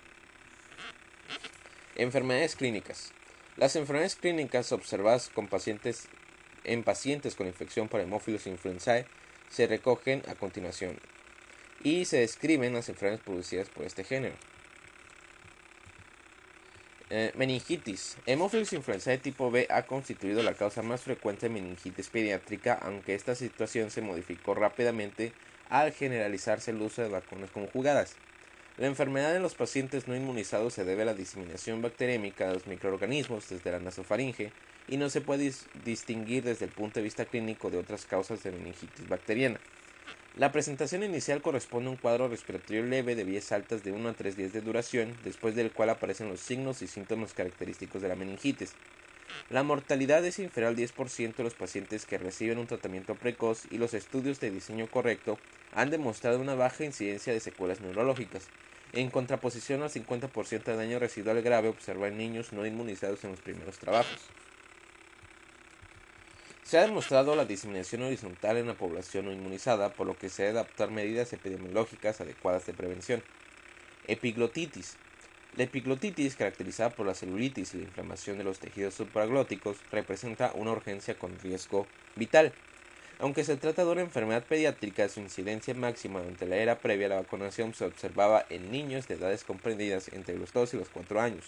Enfermedades 1.96 2.56
clínicas. 2.56 3.14
Las 3.56 3.76
enfermedades 3.76 4.16
clínicas 4.16 4.72
observadas 4.72 5.30
con 5.30 5.48
pacientes, 5.48 6.08
en 6.64 6.84
pacientes 6.84 7.36
con 7.36 7.48
infección 7.48 7.88
por 7.88 8.02
hemófilos 8.02 8.48
influenzae 8.48 9.06
se 9.50 9.68
recogen 9.68 10.24
a 10.28 10.36
continuación 10.36 10.98
y 11.84 12.06
se 12.06 12.18
describen 12.18 12.74
las 12.74 12.90
enfermedades 12.90 13.24
producidas 13.24 13.70
por 13.70 13.86
este 13.86 14.04
género. 14.04 14.36
Eh, 17.12 17.32
meningitis. 17.36 18.18
Hemófilos 18.28 18.72
influenzae 18.72 19.18
tipo 19.18 19.50
B 19.50 19.66
ha 19.72 19.84
constituido 19.84 20.44
la 20.44 20.54
causa 20.54 20.84
más 20.84 21.02
frecuente 21.02 21.48
de 21.48 21.54
meningitis 21.54 22.08
pediátrica, 22.10 22.76
aunque 22.76 23.16
esta 23.16 23.34
situación 23.34 23.90
se 23.90 24.02
modificó 24.02 24.54
rápidamente 24.54 25.34
al 25.70 25.92
generalizarse 25.92 26.70
el 26.70 26.82
uso 26.82 27.02
de 27.02 27.10
vacunas 27.10 27.50
conjugadas. 27.50 28.16
La 28.78 28.86
enfermedad 28.86 29.36
en 29.36 29.42
los 29.42 29.56
pacientes 29.56 30.08
no 30.08 30.16
inmunizados 30.16 30.76
se 30.76 30.86
debe 30.86 31.02
a 31.02 31.06
la 31.06 31.14
diseminación 31.16 31.82
bacteriémica 31.82 32.48
de 32.48 32.54
los 32.54 32.68
microorganismos 32.68 33.50
desde 33.50 33.72
la 33.72 33.80
nasofaringe 33.80 34.52
y 34.90 34.98
no 34.98 35.10
se 35.10 35.22
puede 35.22 35.54
distinguir 35.86 36.44
desde 36.44 36.66
el 36.66 36.72
punto 36.72 37.00
de 37.00 37.04
vista 37.04 37.26
clínico 37.26 37.70
de 37.70 37.78
otras 37.78 38.06
causas 38.06 38.44
de 38.44 38.52
meningitis 38.52 39.08
bacteriana. 39.08 39.60
La 40.36 40.52
presentación 40.52 41.04
inicial 41.04 41.42
corresponde 41.42 41.90
a 41.90 41.92
un 41.92 41.98
cuadro 41.98 42.28
respiratorio 42.28 42.84
leve 42.84 43.16
de 43.16 43.24
vías 43.24 43.52
altas 43.52 43.84
de 43.84 43.92
1 43.92 44.10
a 44.10 44.14
3 44.14 44.38
días 44.38 44.54
de 44.54 44.62
duración, 44.62 45.16
después 45.24 45.56
del 45.56 45.72
cual 45.72 45.90
aparecen 45.90 46.30
los 46.30 46.40
signos 46.40 46.82
y 46.82 46.88
síntomas 46.88 47.34
característicos 47.34 48.02
de 48.02 48.08
la 48.08 48.16
meningitis. 48.16 48.74
La 49.50 49.64
mortalidad 49.64 50.24
es 50.26 50.40
inferior 50.40 50.70
al 50.70 50.78
10% 50.78 51.36
de 51.36 51.44
los 51.44 51.56
pacientes 51.56 52.06
que 52.06 52.18
reciben 52.18 52.58
un 52.58 52.68
tratamiento 52.68 53.16
precoz 53.16 53.64
y 53.70 53.78
los 53.78 53.94
estudios 53.94 54.40
de 54.40 54.52
diseño 54.52 54.88
correcto 54.88 55.38
han 55.74 55.90
demostrado 55.90 56.40
una 56.40 56.56
baja 56.56 56.86
incidencia 56.86 57.34
de 57.34 57.40
secuelas 57.40 57.82
neurológicas, 57.82 58.48
en 58.94 59.10
contraposición 59.10 59.84
al 59.84 59.92
50% 59.92 60.64
de 60.64 60.76
daño 60.76 61.00
residual 61.00 61.42
grave 61.42 61.70
observado 61.70 62.08
en 62.08 62.18
niños 62.18 62.54
no 62.54 62.66
inmunizados 62.66 63.24
en 63.24 63.32
los 63.32 63.42
primeros 63.42 63.78
trabajos. 63.78 64.20
Se 66.70 66.78
ha 66.78 66.84
demostrado 66.84 67.36
la 67.36 67.46
diseminación 67.46 68.04
horizontal 68.04 68.58
en 68.58 68.68
la 68.68 68.76
población 68.76 69.26
no 69.26 69.32
inmunizada, 69.32 69.92
por 69.92 70.06
lo 70.06 70.16
que 70.16 70.30
se 70.30 70.44
debe 70.44 70.60
adaptar 70.60 70.92
medidas 70.92 71.34
epidemiológicas 71.34 72.22
adecuadas 72.22 72.68
de 72.68 72.76
prevención. 72.76 73.24
Epiglotitis. 74.06 74.96
La 75.58 75.64
epiglotitis, 75.64 76.36
caracterizada 76.36 76.92
por 76.92 77.08
la 77.08 77.16
celulitis 77.16 77.74
y 77.74 77.78
la 77.78 77.86
inflamación 77.86 78.38
de 78.38 78.44
los 78.44 78.60
tejidos 78.60 78.94
supraglóticos, 78.94 79.78
representa 79.92 80.52
una 80.54 80.72
urgencia 80.72 81.18
con 81.18 81.40
riesgo 81.40 81.88
vital. 82.16 82.54
Aunque 83.18 83.44
se 83.44 83.58
trata 83.58 83.84
de 83.84 83.92
una 83.92 84.02
enfermedad 84.02 84.44
pediátrica, 84.44 85.10
su 85.10 85.22
incidencia 85.22 85.74
máxima 85.74 86.20
durante 86.20 86.46
la 86.46 86.58
era 86.58 86.78
previa 86.78 87.08
a 87.08 87.10
la 87.10 87.22
vacunación 87.22 87.74
se 87.74 87.86
observaba 87.86 88.46
en 88.52 88.72
niños 88.72 89.08
de 89.08 89.16
edades 89.16 89.44
comprendidas 89.44 90.10
entre 90.10 90.38
los 90.38 90.54
2 90.54 90.76
y 90.76 90.78
los 90.78 90.90
4 90.90 91.20
años. 91.20 91.46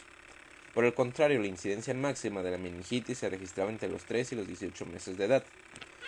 Por 0.74 0.86
el 0.86 0.94
contrario, 0.94 1.42
la 1.42 1.48
incidencia 1.48 1.94
máxima 1.94 2.44
de 2.44 2.52
la 2.52 2.58
meningitis 2.58 3.18
se 3.18 3.30
registraba 3.30 3.72
entre 3.72 3.90
los 3.90 4.06
3 4.06 4.32
y 4.32 4.36
los 4.36 4.48
18 4.48 4.86
meses 4.86 5.18
de 5.18 5.26
edad. 5.26 5.44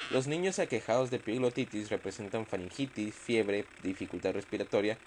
Los 0.09 0.27
niños 0.27 0.59
aquejados 0.59 1.09
de 1.09 1.17
epiglotitis 1.17 1.89
representan 1.89 2.45
faringitis, 2.45 3.13
fiebre, 3.13 3.65
dificultad 3.83 4.33
respiratoria 4.33 4.97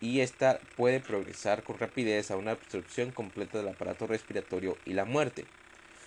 y 0.00 0.20
esta 0.20 0.60
puede 0.76 1.00
progresar 1.00 1.62
con 1.62 1.78
rapidez 1.78 2.30
a 2.30 2.36
una 2.36 2.52
obstrucción 2.52 3.10
completa 3.10 3.58
del 3.58 3.68
aparato 3.68 4.06
respiratorio 4.06 4.76
y 4.84 4.92
la 4.92 5.04
muerte. 5.04 5.46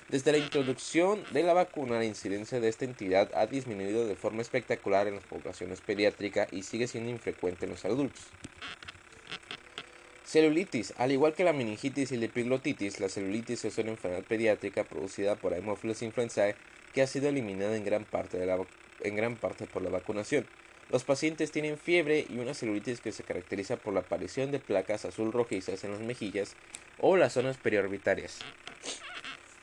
Desde 0.10 0.32
la 0.32 0.38
introducción 0.38 1.24
de 1.32 1.44
la 1.44 1.54
vacuna, 1.54 2.00
la 2.00 2.06
incidencia 2.06 2.60
de 2.60 2.68
esta 2.68 2.86
entidad 2.86 3.30
ha 3.36 3.46
disminuido 3.46 4.08
de 4.08 4.16
forma 4.16 4.42
espectacular 4.42 5.08
en 5.08 5.16
las 5.16 5.24
poblaciones 5.24 5.82
pediátricas 5.82 6.52
y 6.52 6.64
sigue 6.64 6.88
siendo 6.88 7.12
infrecuente 7.12 7.66
en 7.66 7.72
los 7.72 7.86
adultos. 7.86 8.24
Celulitis. 10.30 10.94
Al 10.98 11.12
igual 11.12 11.34
que 11.34 11.44
la 11.44 11.54
meningitis 11.54 12.12
y 12.12 12.18
la 12.18 12.26
epiglotitis, 12.26 13.00
la 13.00 13.10
celulitis 13.10 13.66
es 13.66 13.76
una 13.80 13.90
enfermedad 13.90 14.24
pediátrica 14.24 14.84
producida 14.84 15.36
por 15.36 15.56
Haemophilus 15.56 16.04
influenzae 16.04 16.56
que 16.94 17.02
ha 17.02 17.08
sido 17.08 17.30
eliminada 17.30 17.76
en 17.76 17.84
gran 17.84 18.06
parte, 18.06 18.38
de 18.38 18.46
la, 18.46 18.64
en 19.00 19.16
gran 19.16 19.38
parte 19.38 19.66
por 19.66 19.82
la 19.82 19.90
vacunación. 19.90 20.46
Los 20.92 21.04
pacientes 21.04 21.52
tienen 21.52 21.80
fiebre 21.80 22.28
y 22.30 22.38
una 22.38 22.54
celulitis 22.54 23.02
que 23.02 23.12
se 23.12 23.24
caracteriza 23.24 23.78
por 23.78 23.96
la 23.96 24.02
aparición 24.02 24.52
de 24.52 24.60
placas 24.60 25.04
azul 25.04 25.34
rojizas 25.34 25.84
en 25.84 25.94
las 25.94 26.02
mejillas 26.02 26.56
o 27.00 27.18
las 27.18 27.34
zonas 27.34 27.58
periorbitarias. 27.58 28.38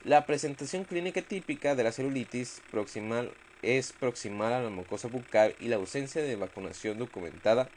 La 0.03 0.27
presentación 0.27 0.83
clínica 0.83 1.23
típica 1.23 1.77
de 1.77 1.85
la 1.85 1.93
celulitis 1.93 2.61
proximal 2.73 3.31
es 3.63 3.93
proximal 3.93 4.53
a 4.53 4.63
la 4.63 4.71
mucosa 4.71 5.07
bucal 5.07 5.55
y 5.61 5.69
la 5.69 5.77
ausencia 5.77 6.23
de 6.23 6.35
vacunación 6.35 6.99
documentada 6.99 7.69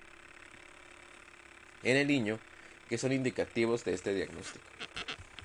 en 1.83 1.95
el 1.95 2.07
niño 2.07 2.39
que 2.89 2.97
son 2.97 3.13
indicativos 3.13 3.85
de 3.85 3.93
este 3.93 4.13
diagnóstico. 4.13 4.65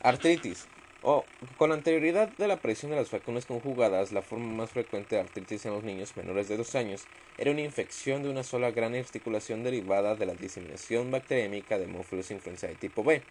Artritis. 0.01 0.67
O, 1.07 1.27
con 1.59 1.71
anterioridad 1.71 2.31
de 2.39 2.49
la 2.49 2.55
aparición 2.55 2.91
de 2.91 2.97
las 2.97 3.11
vacunas 3.11 3.45
conjugadas, 3.45 4.11
la 4.11 4.23
forma 4.23 4.55
más 4.55 4.71
frecuente 4.71 5.17
de 5.17 5.21
artritis 5.21 5.67
en 5.67 5.73
los 5.73 5.85
niños 5.85 6.17
menores 6.17 6.49
de 6.49 6.57
2 6.57 6.75
años 6.77 7.05
era 7.37 7.51
una 7.51 7.61
infección 7.61 8.23
de 8.23 8.31
una 8.31 8.43
sola 8.43 8.71
gran 8.71 8.95
articulación 8.95 9.63
derivada 9.63 10.15
de 10.15 10.25
la 10.25 10.33
diseminación 10.33 11.11
bacteriémica 11.11 11.77
de 11.77 11.85
Haemophilus 11.85 12.31
influenzae 12.31 12.75
tipo 12.77 13.05
B. 13.05 13.23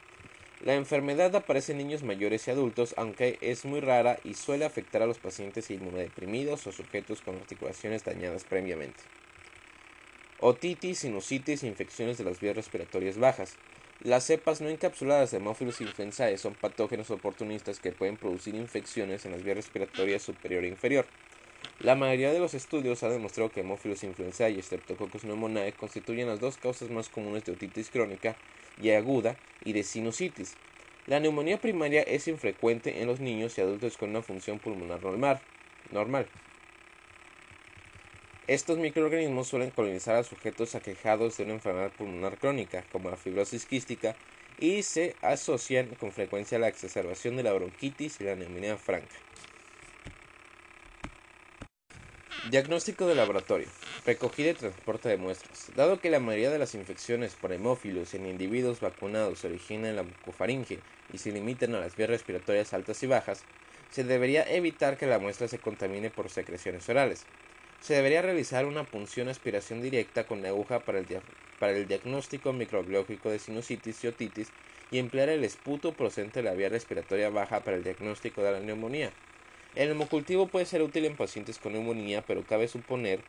La 0.64 0.76
enfermedad 0.76 1.36
aparece 1.36 1.72
en 1.72 1.80
niños 1.80 2.04
mayores 2.04 2.48
y 2.48 2.52
adultos, 2.52 2.94
aunque 2.96 3.40
es 3.42 3.66
muy 3.66 3.80
rara 3.80 4.20
y 4.24 4.36
suele 4.36 4.66
afectar 4.66 5.02
a 5.02 5.08
los 5.08 5.18
pacientes 5.18 5.72
inmunodeprimidos 5.72 6.68
o 6.68 6.72
sujetos 6.72 7.22
con 7.22 7.36
articulaciones 7.36 8.06
dañadas 8.06 8.44
previamente. 8.44 9.02
Otitis, 10.40 11.00
sinusitis 11.00 11.64
e 11.64 11.68
infecciones 11.68 12.18
de 12.18 12.24
las 12.24 12.40
vías 12.40 12.56
respiratorias 12.56 13.18
bajas. 13.18 13.56
Las 14.04 14.26
cepas 14.26 14.60
no 14.60 14.68
encapsuladas 14.68 15.32
de 15.32 15.38
Haemophilus 15.38 15.80
influenzae 15.80 16.38
son 16.38 16.56
patógenos 16.56 17.10
oportunistas 17.10 17.80
que 17.80 17.94
pueden 17.94 18.18
producir 18.18 18.54
infecciones 18.54 19.26
en 19.26 19.32
las 19.32 19.44
vías 19.44 19.56
respiratorias 19.56 20.22
superior 20.22 20.66
e 20.66 20.68
inferior. 20.68 21.06
La 21.80 21.96
mayoría 21.96 22.34
de 22.34 22.40
los 22.40 22.54
estudios 22.54 23.02
ha 23.04 23.10
demostrado 23.10 23.50
que 23.50 23.62
Haemophilus 23.62 24.04
influenzae 24.04 24.52
y 24.52 24.62
Streptococcus 24.62 25.22
pneumoniae 25.22 25.72
constituyen 25.72 26.28
las 26.28 26.42
dos 26.42 26.58
causas 26.58 26.90
más 26.90 27.08
comunes 27.08 27.46
de 27.46 27.54
otitis 27.54 27.90
crónica 27.90 28.36
y 28.82 28.90
aguda 28.90 29.38
y 29.64 29.72
de 29.72 29.84
sinusitis. 29.84 30.56
La 31.08 31.22
neumonía 31.22 31.62
primaria 31.62 32.02
es 32.02 32.28
infrecuente 32.28 33.02
en 33.02 33.08
los 33.08 33.22
niños 33.22 33.58
y 33.58 33.62
adultos 33.62 33.96
con 33.96 34.10
una 34.10 34.22
función 34.22 34.60
pulmonar 34.60 35.02
normal. 35.02 35.40
normal. 35.92 36.28
Estos 38.48 38.78
microorganismos 38.78 39.48
suelen 39.48 39.72
colonizar 39.72 40.18
a 40.18 40.24
sujetos 40.24 40.76
aquejados 40.76 41.38
de 41.38 41.46
una 41.46 41.54
enfermedad 41.54 41.94
pulmonar 41.98 42.38
crónica, 42.38 42.84
como 42.92 43.10
la 43.10 43.16
fibrosis 43.16 43.66
quística, 43.66 44.18
y 44.60 44.84
se 44.84 45.16
asocian 45.22 45.88
con 45.96 46.12
frecuencia 46.12 46.58
a 46.58 46.62
la 46.62 46.68
exacerbación 46.68 47.38
de 47.38 47.44
la 47.44 47.54
bronquitis 47.54 48.20
y 48.20 48.26
la 48.26 48.36
neumonía 48.36 48.76
franca. 48.76 49.16
Diagnóstico 52.52 53.08
de 53.08 53.16
laboratorio. 53.16 53.68
Recogida 54.06 54.50
y 54.50 54.56
transporte 54.56 55.08
de 55.08 55.16
muestras. 55.16 55.72
Dado 55.78 56.02
que 56.02 56.10
la 56.10 56.20
mayoría 56.20 56.50
de 56.50 56.60
las 56.60 56.76
infecciones 56.76 57.36
por 57.36 57.54
hemófilos 57.54 58.14
en 58.14 58.28
individuos 58.28 58.82
vacunados 58.82 59.40
se 59.40 59.48
originan 59.48 59.86
en 59.86 59.96
la 59.96 60.04
mucofaringe 60.04 60.80
y 61.14 61.18
se 61.18 61.32
limitan 61.32 61.76
a 61.76 61.80
las 61.80 61.96
vías 61.96 62.10
respiratorias 62.10 62.74
altas 62.74 63.02
y 63.04 63.08
bajas, 63.08 63.46
se 63.90 64.04
debería 64.04 64.44
evitar 64.44 64.98
que 64.98 65.08
la 65.08 65.20
muestra 65.20 65.48
se 65.48 65.60
contamine 65.60 66.10
por 66.10 66.30
secreciones 66.30 66.90
orales 66.90 67.26
se 67.84 67.96
debería 67.96 68.22
realizar 68.22 68.66
una 68.66 68.86
punción 68.86 69.28
aspiración 69.28 69.82
directa 69.82 70.24
con 70.24 70.42
la 70.42 70.48
aguja 70.48 70.80
para 70.86 71.00
el, 71.00 71.88
diagnóstico 71.88 72.54
microbiológico 72.54 73.30
de 73.30 73.40
sinusitis 73.40 74.02
y 74.02 74.08
otitis 74.08 74.48
y 74.90 75.00
emplear 75.00 75.28
el 75.28 75.44
esputo 75.44 75.92
procedente 75.92 76.40
de 76.40 76.44
la 76.44 76.54
vía 76.54 76.70
respiratoria 76.70 77.30
baja 77.30 77.60
para 77.60 77.76
el 77.76 77.84
diagnóstico 77.84 78.42
de 78.42 78.54
la 78.54 78.62
neumonía. 78.62 79.12
El 79.76 79.90
hemocultivo 79.90 80.48
puede 80.48 80.66
ser 80.66 80.82
útil 80.82 81.04
en 81.04 81.18
pacientes 81.18 81.58
con 81.58 81.74
neumonía, 81.74 82.24
pero 82.26 82.44
cabe 82.44 82.70
suponer 82.70 83.20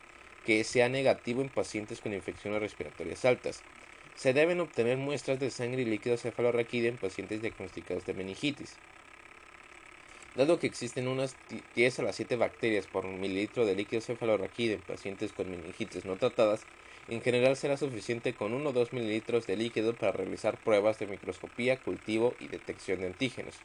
que 0.45 0.63
sea 0.63 0.87
negativo 0.87 1.41
en 1.41 1.49
pacientes 1.49 1.99
con 1.99 2.13
infecciones 2.13 2.61
respiratorias 2.61 3.25
altas. 3.25 3.61
Se 4.15 4.31
deben 4.31 4.61
obtener 4.61 4.95
muestras 4.95 5.37
de 5.37 5.51
sangre 5.51 5.81
y 5.81 5.85
líquido 5.85 6.15
cefalorraquídeo 6.15 6.91
en 6.91 6.97
pacientes 6.97 7.41
diagnosticados 7.41 8.05
de 8.05 8.13
meningitis. 8.13 8.77
Dado 10.35 10.59
que 10.59 10.67
existen 10.67 11.07
unas 11.07 11.35
10 11.75 11.99
a 11.99 12.03
las 12.03 12.17
7 12.17 12.35
bacterias 12.35 12.87
por 12.87 13.07
mililitro 13.07 13.65
de 13.65 13.73
líquido 13.73 14.01
cefalorraquídeo 14.01 14.75
en 14.75 14.81
pacientes 14.81 15.31
con 15.31 15.49
meningitis 15.49 16.03
no 16.03 16.17
tratadas, 16.17 16.65
en 17.07 17.21
general 17.21 17.55
será 17.55 17.77
suficiente 17.77 18.33
con 18.33 18.53
1 18.53 18.69
o 18.69 18.73
2 18.73 18.91
mililitros 18.91 19.47
de 19.47 19.55
líquido 19.55 19.93
para 19.93 20.11
realizar 20.11 20.57
pruebas 20.57 20.99
de 20.99 21.07
microscopía, 21.07 21.77
cultivo 21.77 22.33
y 22.41 22.49
detección 22.49 22.99
de 22.99 23.07
antígenos. 23.07 23.55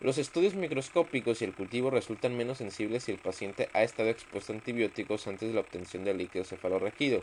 Los 0.00 0.16
estudios 0.16 0.54
microscópicos 0.54 1.42
y 1.42 1.44
el 1.44 1.54
cultivo 1.54 1.90
resultan 1.90 2.36
menos 2.36 2.58
sensibles 2.58 3.04
si 3.04 3.12
el 3.12 3.18
paciente 3.18 3.68
ha 3.74 3.82
estado 3.82 4.08
expuesto 4.08 4.52
a 4.52 4.56
antibióticos 4.56 5.26
antes 5.26 5.48
de 5.48 5.54
la 5.54 5.60
obtención 5.60 6.04
del 6.04 6.18
líquido 6.18 6.44
cefalorraquídeo. 6.44 7.22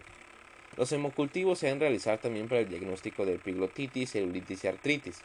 Los 0.78 0.92
hemocultivos 0.92 1.60
se 1.60 1.68
deben 1.68 1.80
realizar 1.80 2.20
también 2.20 2.48
para 2.48 2.62
el 2.62 2.70
diagnóstico 2.70 3.26
de 3.26 3.36
epiglotitis, 3.36 4.12
celulitis 4.12 4.64
y 4.64 4.68
artritis. 4.68 5.22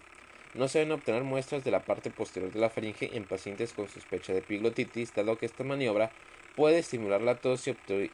No 0.55 0.67
se 0.69 0.78
deben 0.78 0.93
obtener 0.93 1.25
muestras 1.25 1.62
de 1.64 1.71
la 1.71 1.81
parte 1.81 2.11
posterior 2.11 2.50
de 2.50 2.61
la 2.61 2.71
faringe 2.71 3.17
en 3.17 3.25
pacientes 3.25 3.73
con 3.73 3.88
sospecha 3.88 4.33
de 4.33 4.38
epiglotitis, 4.38 5.14
dado 5.14 5.37
que 5.37 5.47
esta 5.47 5.64
maniobra 5.64 6.11
puede 6.57 6.78
estimular 6.78 7.21
la 7.21 7.37
tos 7.37 7.69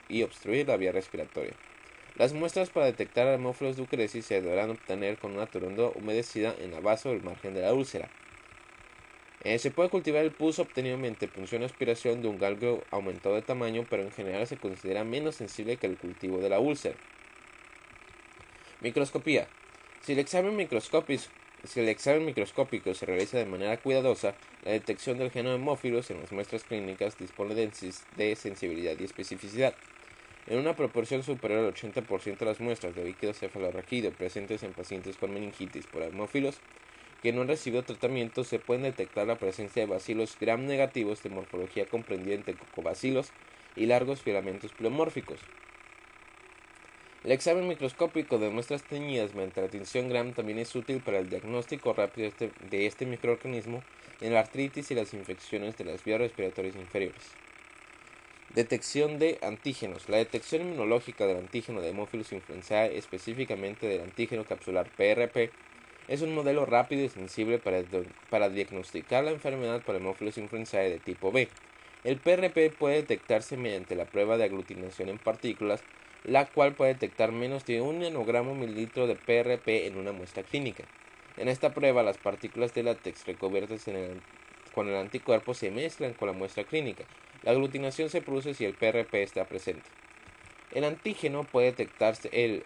y 0.08 0.22
obstruir 0.22 0.68
la 0.68 0.76
vía 0.76 0.92
respiratoria. 0.92 1.54
Las 2.16 2.32
muestras 2.32 2.70
para 2.70 2.86
detectar 2.86 3.26
Haemophilus 3.26 3.76
ducrecis 3.76 4.26
se 4.26 4.40
deberán 4.40 4.70
obtener 4.70 5.18
con 5.18 5.32
una 5.32 5.46
toronda 5.46 5.90
humedecida 5.94 6.54
en 6.60 6.70
la 6.70 6.80
base 6.80 7.08
o 7.08 7.12
el 7.12 7.22
margen 7.22 7.54
de 7.54 7.62
la 7.62 7.74
úlcera. 7.74 8.08
Eh, 9.42 9.58
se 9.58 9.70
puede 9.70 9.90
cultivar 9.90 10.24
el 10.24 10.30
pus 10.30 10.58
obtenido 10.58 10.96
mediante 10.96 11.28
punción 11.28 11.62
aspiración 11.62 12.22
de 12.22 12.28
un 12.28 12.38
galgo 12.38 12.82
aumentado 12.90 13.34
de 13.34 13.42
tamaño, 13.42 13.84
pero 13.90 14.02
en 14.02 14.12
general 14.12 14.46
se 14.46 14.56
considera 14.56 15.04
menos 15.04 15.36
sensible 15.36 15.76
que 15.76 15.86
el 15.86 15.98
cultivo 15.98 16.38
de 16.38 16.48
la 16.48 16.60
úlcera. 16.60 16.94
Microscopía. 18.80 19.48
Si 20.02 20.12
el 20.12 20.18
examen 20.18 20.56
microscópico 20.56 21.24
si 21.66 21.80
el 21.80 21.88
examen 21.88 22.26
microscópico 22.26 22.94
se 22.94 23.06
realiza 23.06 23.38
de 23.38 23.46
manera 23.46 23.76
cuidadosa, 23.78 24.34
la 24.64 24.72
detección 24.72 25.18
del 25.18 25.30
genoma 25.30 25.56
hemófilos 25.56 26.10
en 26.10 26.20
las 26.20 26.32
muestras 26.32 26.64
clínicas 26.64 27.18
dispone 27.18 27.54
de 27.54 28.36
sensibilidad 28.36 28.94
y 28.98 29.04
especificidad. 29.04 29.74
En 30.46 30.58
una 30.58 30.76
proporción 30.76 31.22
superior 31.22 31.60
al 31.60 31.74
80% 31.74 32.36
de 32.36 32.44
las 32.44 32.60
muestras 32.60 32.94
de 32.94 33.04
líquido 33.04 33.32
cefalorraquídeo 33.32 34.12
presentes 34.12 34.62
en 34.62 34.72
pacientes 34.74 35.16
con 35.16 35.32
meningitis 35.32 35.86
por 35.86 36.02
hemófilos 36.02 36.56
que 37.22 37.32
no 37.32 37.40
han 37.40 37.48
recibido 37.48 37.82
tratamiento 37.82 38.44
se 38.44 38.58
puede 38.58 38.82
detectar 38.82 39.26
la 39.26 39.38
presencia 39.38 39.80
de 39.80 39.90
bacilos 39.90 40.36
gram 40.38 40.66
negativos 40.66 41.22
de 41.22 41.30
morfología 41.30 41.86
comprendida 41.86 42.34
entre 42.34 42.54
cocobacilos 42.54 43.30
y 43.76 43.86
largos 43.86 44.20
filamentos 44.20 44.72
pleomórficos. 44.72 45.40
El 47.24 47.32
examen 47.32 47.66
microscópico 47.66 48.38
de 48.38 48.50
muestras 48.50 48.82
teñidas 48.82 49.32
mediante 49.32 49.62
la 49.62 49.68
tinción 49.68 50.10
Gram 50.10 50.34
también 50.34 50.58
es 50.58 50.76
útil 50.76 51.00
para 51.00 51.18
el 51.20 51.30
diagnóstico 51.30 51.94
rápido 51.94 52.30
de 52.38 52.46
este, 52.46 52.86
este 52.86 53.06
microorganismo 53.06 53.82
en 54.20 54.34
la 54.34 54.40
artritis 54.40 54.90
y 54.90 54.94
las 54.94 55.14
infecciones 55.14 55.74
de 55.78 55.86
las 55.86 56.04
vías 56.04 56.18
respiratorias 56.18 56.76
inferiores. 56.76 57.22
Detección 58.54 59.18
de 59.18 59.38
antígenos. 59.40 60.10
La 60.10 60.18
detección 60.18 60.60
inmunológica 60.62 61.26
del 61.26 61.38
antígeno 61.38 61.80
de 61.80 61.88
Haemophilus 61.88 62.30
influenzae, 62.32 62.98
específicamente 62.98 63.86
del 63.86 64.02
antígeno 64.02 64.44
capsular 64.44 64.90
PRP, 64.90 65.50
es 66.08 66.20
un 66.20 66.34
modelo 66.34 66.66
rápido 66.66 67.04
y 67.04 67.08
sensible 67.08 67.58
para, 67.58 68.48
diagnosticar 68.50 69.24
la 69.24 69.30
enfermedad 69.30 69.80
por 69.80 69.94
Haemophilus 69.94 70.36
influenzae 70.36 70.90
de 70.90 70.98
tipo 70.98 71.32
B. 71.32 71.48
El 72.04 72.18
PRP 72.18 72.68
puede 72.68 72.96
detectarse 72.96 73.56
mediante 73.56 73.96
la 73.96 74.04
prueba 74.04 74.36
de 74.36 74.44
aglutinación 74.44 75.08
en 75.08 75.16
partículas, 75.16 75.80
la 76.24 76.46
cual 76.46 76.74
puede 76.74 76.94
detectar 76.94 77.32
menos 77.32 77.64
de 77.66 77.80
un 77.80 78.00
nanogramo 78.00 78.54
mililitro 78.54 79.06
de 79.06 79.14
PRP 79.14 79.86
en 79.86 79.96
una 79.98 80.12
muestra 80.12 80.42
clínica. 80.42 80.84
En 81.36 81.48
esta 81.48 81.74
prueba, 81.74 82.02
las 82.02 82.18
partículas 82.18 82.74
de 82.74 82.82
látex 82.82 83.26
recubiertas 83.26 83.84
con 84.74 84.88
el 84.88 84.96
anticuerpo 84.96 85.54
se 85.54 85.70
mezclan 85.70 86.14
con 86.14 86.28
la 86.28 86.32
muestra 86.32 86.64
clínica, 86.64 87.04
la 87.42 87.52
aglutinación 87.52 88.08
se 88.08 88.22
produce 88.22 88.54
si 88.54 88.64
el 88.64 88.74
PRP 88.74 89.22
está 89.22 89.44
presente. 89.44 89.88
El 90.72 90.84
antígeno 90.84 91.44
puede 91.44 91.66
detectarse, 91.66 92.30
en 92.32 92.64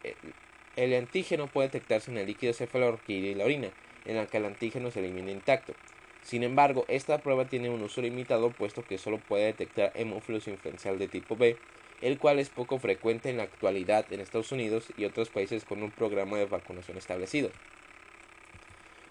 el 2.17 2.27
líquido 2.27 2.53
cefalorraquídeo 2.53 3.33
y 3.33 3.35
la 3.35 3.45
orina, 3.45 3.71
en 4.05 4.17
la 4.17 4.27
que 4.27 4.37
el 4.37 4.45
antígeno 4.45 4.91
se 4.93 5.01
elimina 5.01 5.33
intacto. 5.33 5.75
Sin 6.23 6.45
embargo, 6.45 6.85
esta 6.89 7.19
prueba 7.19 7.47
tiene 7.47 7.71
un 7.71 7.83
uso 7.83 8.03
limitado 8.03 8.51
puesto 8.51 8.83
que 8.83 8.99
solo 8.99 9.19
puede 9.19 9.47
detectar 9.47 9.93
hemófilos 9.95 10.47
influencial 10.47 10.99
de 10.99 11.09
tipo 11.09 11.37
B, 11.37 11.57
el 12.01 12.19
cual 12.19 12.39
es 12.39 12.49
poco 12.49 12.79
frecuente 12.79 13.31
en 13.31 13.39
la 13.39 13.45
actualidad 13.45 14.13
en 14.13 14.21
Estados 14.21 14.53
Unidos 14.53 14.85
y 14.97 15.05
otros 15.05 15.29
países 15.29 15.65
con 15.65 15.83
un 15.83 15.91
programa 15.91 16.37
de 16.39 16.47
vacunación 16.47 16.97
establecido. 16.97 17.51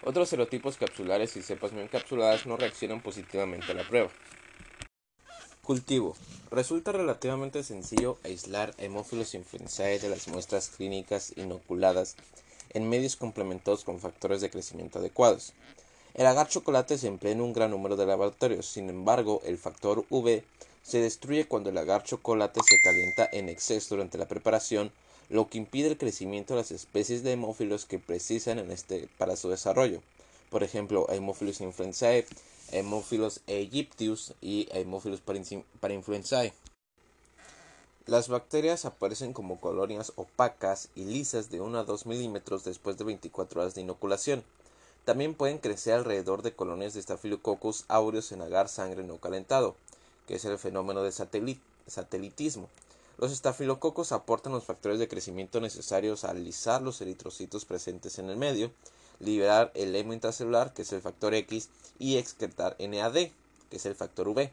Otros 0.04 0.28
serotipos 0.28 0.76
capsulares 0.76 1.36
y 1.36 1.42
cepas 1.42 1.72
no 1.72 1.80
encapsuladas 1.80 2.46
no 2.46 2.56
reaccionan 2.56 3.00
positivamente 3.00 3.72
a 3.72 3.74
la 3.74 3.86
prueba. 3.86 4.08
Cultivo. 5.62 6.16
Resulta 6.50 6.92
relativamente 6.92 7.62
sencillo 7.62 8.18
aislar 8.24 8.74
hemófilos 8.78 9.34
influenzae 9.34 9.98
de 9.98 10.08
las 10.08 10.28
muestras 10.28 10.70
clínicas 10.70 11.34
inoculadas 11.36 12.16
en 12.70 12.88
medios 12.88 13.16
complementados 13.16 13.84
con 13.84 14.00
factores 14.00 14.40
de 14.40 14.50
crecimiento 14.50 14.98
adecuados. 14.98 15.52
El 16.14 16.26
agar 16.26 16.48
chocolate 16.48 16.96
se 16.96 17.06
emplea 17.06 17.32
en 17.32 17.42
un 17.42 17.52
gran 17.52 17.70
número 17.70 17.96
de 17.96 18.06
laboratorios, 18.06 18.66
sin 18.66 18.88
embargo, 18.88 19.42
el 19.44 19.58
factor 19.58 20.06
V 20.08 20.42
se 20.88 21.02
destruye 21.02 21.46
cuando 21.46 21.68
el 21.68 21.76
agar 21.76 22.02
chocolate 22.02 22.60
se 22.66 22.80
calienta 22.82 23.28
en 23.30 23.50
exceso 23.50 23.94
durante 23.94 24.16
la 24.16 24.26
preparación, 24.26 24.90
lo 25.28 25.50
que 25.50 25.58
impide 25.58 25.88
el 25.88 25.98
crecimiento 25.98 26.54
de 26.54 26.62
las 26.62 26.70
especies 26.70 27.22
de 27.22 27.32
hemófilos 27.32 27.84
que 27.84 27.98
precisan 27.98 28.58
este 28.70 29.06
para 29.18 29.36
su 29.36 29.50
desarrollo. 29.50 30.00
Por 30.48 30.62
ejemplo, 30.62 31.04
Haemophilus 31.10 31.60
influenzae, 31.60 32.24
Haemophilus 32.72 33.42
aegyptius 33.46 34.32
y 34.40 34.66
Haemophilus 34.72 35.20
parainfluenzae. 35.80 36.54
Las 38.06 38.28
bacterias 38.28 38.86
aparecen 38.86 39.34
como 39.34 39.60
colonias 39.60 40.14
opacas 40.16 40.88
y 40.94 41.04
lisas 41.04 41.50
de 41.50 41.60
1 41.60 41.80
a 41.80 41.84
2 41.84 42.06
milímetros 42.06 42.64
después 42.64 42.96
de 42.96 43.04
24 43.04 43.60
horas 43.60 43.74
de 43.74 43.82
inoculación. 43.82 44.42
También 45.04 45.34
pueden 45.34 45.58
crecer 45.58 45.92
alrededor 45.92 46.40
de 46.40 46.54
colonias 46.54 46.94
de 46.94 47.02
Staphylococcus 47.02 47.84
aureus 47.88 48.32
en 48.32 48.40
agar 48.40 48.70
sangre 48.70 49.04
no 49.04 49.18
calentado, 49.18 49.76
que 50.28 50.36
es 50.36 50.44
el 50.44 50.58
fenómeno 50.58 51.02
de 51.02 51.10
satelitismo. 51.10 52.68
Los 53.16 53.32
estafilococos 53.32 54.12
aportan 54.12 54.52
los 54.52 54.64
factores 54.64 55.00
de 55.00 55.08
crecimiento 55.08 55.60
necesarios 55.60 56.22
a 56.22 56.30
alisar 56.30 56.82
los 56.82 57.00
eritrocitos 57.00 57.64
presentes 57.64 58.20
en 58.20 58.30
el 58.30 58.36
medio 58.36 58.70
liberar 59.20 59.72
el 59.74 59.94
hemo 59.94 60.12
intracelular, 60.12 60.72
que 60.72 60.82
es 60.82 60.92
el 60.92 61.00
factor 61.00 61.34
X, 61.34 61.68
y 61.98 62.16
excretar 62.16 62.76
NAD, 62.78 63.30
que 63.70 63.76
es 63.76 63.86
el 63.86 63.94
factor 63.94 64.28
V. 64.28 64.52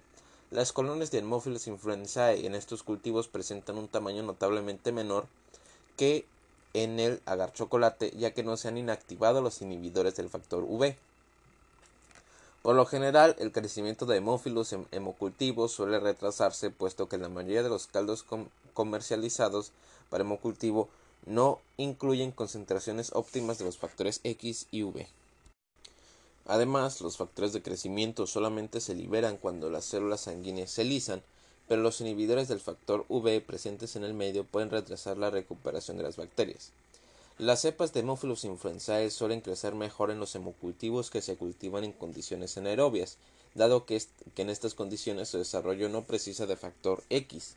Las 0.52 0.72
colonias 0.72 1.12
de 1.12 1.20
Haemophilus 1.20 1.68
influenzae 1.68 2.46
en 2.46 2.56
estos 2.56 2.84
cultivos 2.84 3.28
presentan 3.28 3.78
un 3.78 3.88
tamaño 3.88 4.24
notablemente 4.24 4.92
menor 4.92 5.28
que 5.98 6.26
en 6.74 7.00
el 7.00 7.22
agar 7.26 7.54
chocolate, 7.54 8.12
ya 8.18 8.32
que 8.32 8.44
no 8.44 8.58
se 8.58 8.68
han 8.68 8.78
inactivado 8.78 9.42
los 9.42 9.62
inhibidores 9.62 10.16
del 10.16 10.30
factor 10.30 10.64
V. 10.68 10.98
Por 12.66 12.76
lo 12.76 12.88
general, 12.88 13.36
el 13.38 13.52
crecimiento 13.52 14.08
de 14.08 14.18
hemófilos 14.18 14.74
en 14.74 14.88
hemocultivos 14.90 15.72
suele 15.72 16.00
retrasarse, 16.00 16.72
puesto 16.72 17.08
que 17.08 17.20
la 17.20 17.30
mayoría 17.30 17.62
de 17.62 17.70
los 17.70 17.86
caldos 17.86 18.26
comercializados 18.74 19.72
para 20.10 20.24
hemocultivo 20.24 20.90
no 21.28 21.60
incluyen 21.78 22.32
concentraciones 22.32 23.12
óptimas 23.14 23.60
de 23.60 23.66
los 23.66 23.78
factores 23.78 24.20
X 24.24 24.66
y 24.72 24.82
V. 24.82 25.08
Además, 26.48 27.02
los 27.02 27.18
factores 27.18 27.54
de 27.54 27.62
crecimiento 27.62 28.26
solamente 28.26 28.82
se 28.82 28.96
liberan 28.96 29.38
cuando 29.38 29.70
las 29.70 29.86
células 29.86 30.22
sanguíneas 30.22 30.72
se 30.72 30.86
lisan, 30.86 31.22
pero 31.68 31.84
los 31.84 32.02
inhibidores 32.02 32.48
del 32.48 32.62
factor 32.62 33.06
V 33.10 33.42
presentes 33.42 33.96
en 33.96 34.04
el 34.04 34.16
medio 34.16 34.44
pueden 34.44 34.72
retrasar 34.72 35.20
la 35.20 35.30
recuperación 35.30 35.98
de 35.98 36.04
las 36.04 36.16
bacterias. 36.16 36.72
Las 37.38 37.60
cepas 37.62 37.92
de 37.92 38.00
Haemophilus 38.00 38.46
influenzae 38.46 39.12
suelen 39.12 39.42
crecer 39.42 39.76
mejor 39.76 40.10
en 40.10 40.22
los 40.22 40.34
hemocultivos 40.36 41.10
que 41.10 41.22
se 41.22 41.36
cultivan 41.36 41.84
en 41.84 41.92
condiciones 41.92 42.58
anaerobias, 42.58 43.18
dado 43.56 43.86
que, 43.86 44.02
en 44.38 44.50
estas 44.50 44.74
condiciones 44.74 45.28
su 45.28 45.38
desarrollo 45.38 45.90
no 45.90 46.06
precisa 46.06 46.46
de 46.46 46.56
factor 46.56 47.04
X. 47.10 47.56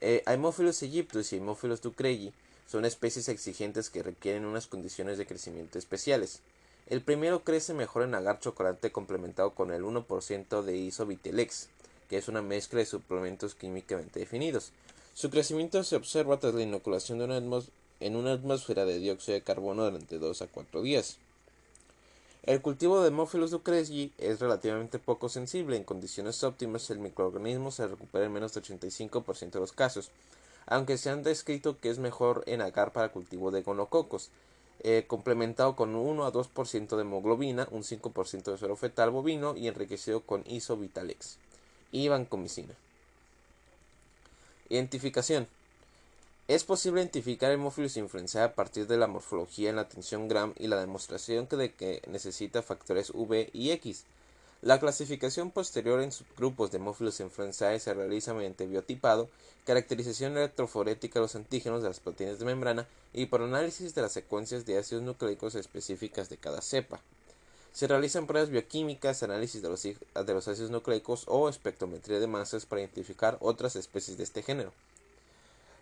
Eh, 0.00 0.22
Haemophilus 0.24 0.82
aegyptus 0.82 1.32
y 1.32 1.36
Haemophilus 1.36 1.82
ducreyi 1.82 2.32
son 2.66 2.86
especies 2.86 3.28
exigentes 3.28 3.90
que 3.90 4.02
requieren 4.02 4.46
unas 4.46 4.66
condiciones 4.66 5.18
de 5.18 5.26
crecimiento 5.26 5.78
especiales. 5.78 6.40
El 6.88 7.02
primero 7.02 7.44
crece 7.44 7.74
mejor 7.74 8.04
en 8.04 8.14
agar 8.14 8.40
chocolate 8.40 8.90
complementado 8.90 9.50
con 9.50 9.70
el 9.70 9.82
1% 9.82 10.62
de 10.62 10.76
isobitelex, 10.78 11.68
que 12.08 12.16
es 12.16 12.26
una 12.26 12.40
mezcla 12.40 12.78
de 12.78 12.86
suplementos 12.86 13.54
químicamente 13.54 14.20
definidos. 14.20 14.72
Su 15.12 15.28
crecimiento 15.28 15.84
se 15.84 15.96
observa 15.96 16.38
tras 16.40 16.54
la 16.54 16.62
inoculación 16.62 17.18
de 17.18 17.26
una 17.26 17.36
en 18.06 18.16
una 18.16 18.32
atmósfera 18.32 18.84
de 18.84 18.98
dióxido 18.98 19.34
de 19.34 19.42
carbono 19.42 19.84
durante 19.84 20.18
2 20.18 20.42
a 20.42 20.46
4 20.46 20.82
días. 20.82 21.18
El 22.42 22.60
cultivo 22.60 23.00
de 23.00 23.06
Haemophilus 23.06 23.52
ducreyi 23.52 24.12
es 24.18 24.40
relativamente 24.40 24.98
poco 24.98 25.28
sensible. 25.28 25.76
En 25.76 25.84
condiciones 25.84 26.42
óptimas, 26.42 26.90
el 26.90 26.98
microorganismo 26.98 27.70
se 27.70 27.86
recupera 27.86 28.24
en 28.24 28.32
menos 28.32 28.52
de 28.52 28.62
85% 28.62 29.50
de 29.50 29.60
los 29.60 29.72
casos, 29.72 30.10
aunque 30.66 30.98
se 30.98 31.10
han 31.10 31.22
descrito 31.22 31.78
que 31.78 31.88
es 31.88 32.00
mejor 32.00 32.42
en 32.46 32.60
agar 32.60 32.92
para 32.92 33.12
cultivo 33.12 33.52
de 33.52 33.62
gonococos, 33.62 34.30
eh, 34.80 35.04
complementado 35.06 35.76
con 35.76 35.94
1 35.94 36.24
a 36.24 36.32
2% 36.32 36.96
de 36.96 37.02
hemoglobina, 37.02 37.68
un 37.70 37.84
5% 37.84 38.50
de 38.50 38.58
suero 38.58 38.74
fetal 38.74 39.10
bovino 39.10 39.56
y 39.56 39.68
enriquecido 39.68 40.22
con 40.22 40.42
isobitalex 40.44 41.38
y 41.92 42.08
vancomicina. 42.08 42.74
Identificación. 44.68 45.46
Es 46.48 46.64
posible 46.64 47.00
identificar 47.00 47.52
hemófilos 47.52 47.96
influenzae 47.96 48.42
a 48.42 48.54
partir 48.54 48.88
de 48.88 48.96
la 48.96 49.06
morfología 49.06 49.70
en 49.70 49.76
la 49.76 49.88
tensión 49.88 50.26
Gram 50.26 50.52
y 50.58 50.66
la 50.66 50.80
demostración 50.80 51.46
de 51.48 51.72
que 51.72 52.02
necesita 52.08 52.62
factores 52.62 53.10
V 53.14 53.48
y 53.52 53.70
X. 53.70 54.02
La 54.60 54.80
clasificación 54.80 55.52
posterior 55.52 56.00
en 56.00 56.10
subgrupos 56.10 56.72
de 56.72 56.78
Haemophilus 56.78 57.20
influenzae 57.20 57.78
se 57.78 57.94
realiza 57.94 58.34
mediante 58.34 58.66
biotipado, 58.66 59.28
caracterización 59.64 60.36
electroforética 60.36 61.20
de 61.20 61.24
los 61.24 61.36
antígenos 61.36 61.82
de 61.82 61.88
las 61.88 62.00
proteínas 62.00 62.40
de 62.40 62.44
membrana 62.44 62.88
y 63.12 63.26
por 63.26 63.42
análisis 63.42 63.94
de 63.94 64.02
las 64.02 64.12
secuencias 64.12 64.66
de 64.66 64.78
ácidos 64.78 65.04
nucleicos 65.04 65.54
específicas 65.54 66.28
de 66.28 66.38
cada 66.38 66.60
cepa. 66.60 67.00
Se 67.72 67.86
realizan 67.86 68.26
pruebas 68.26 68.50
bioquímicas, 68.50 69.22
análisis 69.22 69.62
de 69.62 69.68
los 69.68 70.48
ácidos 70.48 70.70
nucleicos 70.70 71.24
o 71.28 71.48
espectrometría 71.48 72.18
de 72.18 72.26
masas 72.26 72.66
para 72.66 72.82
identificar 72.82 73.38
otras 73.40 73.76
especies 73.76 74.18
de 74.18 74.24
este 74.24 74.42
género. 74.42 74.72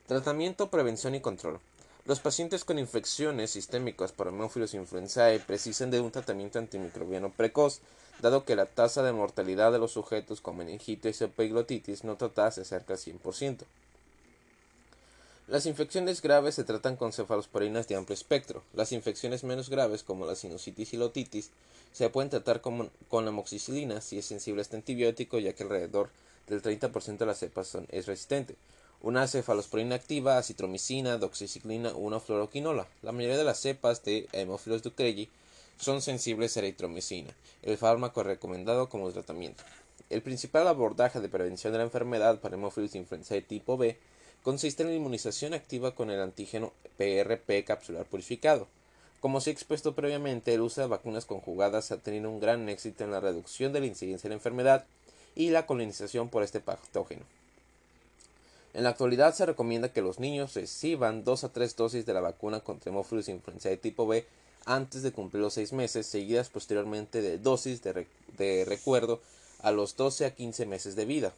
Tratamiento, 0.07 0.71
prevención 0.71 1.15
y 1.15 1.21
control. 1.21 1.61
Los 2.07 2.21
pacientes 2.21 2.65
con 2.65 2.79
infecciones 2.79 3.51
sistémicas 3.51 4.13
por 4.13 4.27
Haemophilus 4.27 4.75
influenzae 4.75 5.39
precisan 5.39 5.91
de 5.91 6.01
un 6.01 6.11
tratamiento 6.11 6.59
antimicrobiano 6.59 7.31
precoz, 7.31 7.81
dado 8.21 8.45
que 8.45 8.57
la 8.57 8.67
tasa 8.67 9.03
de 9.03 9.13
mortalidad 9.13 9.71
de 9.71 9.79
los 9.79 9.93
sujetos 9.93 10.41
con 10.41 10.57
meningitis 10.57 11.21
y 11.21 11.25
epiglotitis 11.25 12.05
no 12.05 12.17
tratada 12.17 12.51
se 12.51 12.63
acerca 12.63 12.95
al 12.95 12.99
100%. 12.99 13.65
Las 15.51 15.67
infecciones 15.67 16.23
graves 16.23 16.55
se 16.55 16.65
tratan 16.65 16.97
con 16.97 17.13
cefalosporinas 17.13 17.89
de 17.89 17.97
amplio 17.97 18.15
espectro. 18.15 18.63
Las 18.73 18.93
infecciones 18.93 19.43
menos 19.43 19.69
graves, 19.69 20.05
como 20.05 20.25
la 20.25 20.37
sinusitis 20.37 20.93
y 20.93 20.97
la 20.97 21.07
otitis, 21.07 21.51
se 21.93 22.09
pueden 22.09 22.31
tratar 22.31 22.61
con, 22.61 22.91
con 23.09 23.27
amoxicilina 23.27 24.01
si 24.01 24.19
es 24.19 24.27
sensible 24.27 24.61
a 24.61 24.63
este 24.63 24.77
antibiótico, 24.77 25.41
ya 25.41 25.53
que 25.53 25.65
alrededor 25.65 26.11
del 26.47 26.63
30% 26.63 27.19
de 27.19 27.27
las 27.27 27.39
cepas 27.39 27.77
es 27.89 28.07
resistente. 28.07 28.55
Una 29.03 29.27
cefalosporina 29.27 29.95
activa, 29.95 30.37
acitromicina, 30.37 31.17
doxiciclina 31.17 31.95
una 31.95 32.21
fluoroquinola. 32.21 32.87
La 33.01 33.13
mayoría 33.13 33.39
de 33.39 33.45
las 33.45 33.59
cepas 33.59 34.05
de 34.05 34.29
Haemophilus 34.35 34.83
ducreyi 34.83 35.31
son 35.79 36.03
sensibles 36.03 36.55
a 36.55 36.61
eritromicina, 36.61 37.35
el 37.63 37.79
fármaco 37.79 38.23
recomendado 38.23 38.91
como 38.91 39.11
tratamiento. 39.11 39.65
El 40.11 40.21
principal 40.21 40.69
abordaje 40.69 41.19
de 41.21 41.31
prevención 41.31 41.73
de 41.73 41.79
la 41.79 41.85
enfermedad 41.85 42.41
para 42.41 42.57
Haemophilus 42.57 42.95
influenzae 42.95 43.41
tipo 43.41 43.79
B 43.79 43.97
consiste 44.43 44.83
en 44.83 44.91
la 44.91 44.97
inmunización 44.97 45.55
activa 45.55 45.95
con 45.95 46.11
el 46.11 46.21
antígeno 46.21 46.75
PRP 46.99 47.65
capsular 47.65 48.05
purificado. 48.05 48.69
Como 49.21 49.41
se 49.41 49.49
ha 49.49 49.55
expuesto 49.55 49.95
previamente, 49.95 50.53
el 50.53 50.61
uso 50.61 50.83
de 50.83 50.89
vacunas 50.89 51.25
conjugadas 51.25 51.91
ha 51.91 51.97
tenido 51.97 52.29
un 52.29 52.39
gran 52.39 52.69
éxito 52.69 53.05
en 53.05 53.13
la 53.13 53.21
reducción 53.21 53.73
de 53.73 53.81
la 53.81 53.87
incidencia 53.87 54.29
de 54.29 54.35
la 54.35 54.39
enfermedad 54.39 54.85
y 55.35 55.49
la 55.49 55.65
colonización 55.65 56.29
por 56.29 56.43
este 56.43 56.61
patógeno. 56.61 57.25
En 58.73 58.85
la 58.85 58.91
actualidad 58.91 59.35
se 59.35 59.47
recomienda 59.47 59.93
que 59.93 60.01
los 60.01 60.21
niños 60.21 60.55
reciban 60.55 61.25
dos 61.25 61.43
a 61.43 61.53
tres 61.53 61.75
dosis 61.75 62.07
de 62.07 62.15
la 62.15 62.21
vacuna 62.21 62.61
contra 62.61 62.91
hemófilos 62.91 63.29
influenzae 63.29 63.77
tipo 63.77 64.07
B 64.07 64.25
antes 64.65 65.03
de 65.03 65.11
cumplir 65.11 65.43
los 65.43 65.55
seis 65.55 65.73
meses, 65.73 66.07
seguidas 66.07 66.51
posteriormente 66.51 67.21
de 67.21 67.39
dosis 67.39 67.83
de, 67.83 68.07
de 68.39 68.65
recuerdo 68.65 69.21
a 69.63 69.73
los 69.73 69.97
12 69.97 70.27
a 70.27 70.35
15 70.35 70.67
meses 70.67 70.95
de 70.95 71.05
vida. 71.05 71.33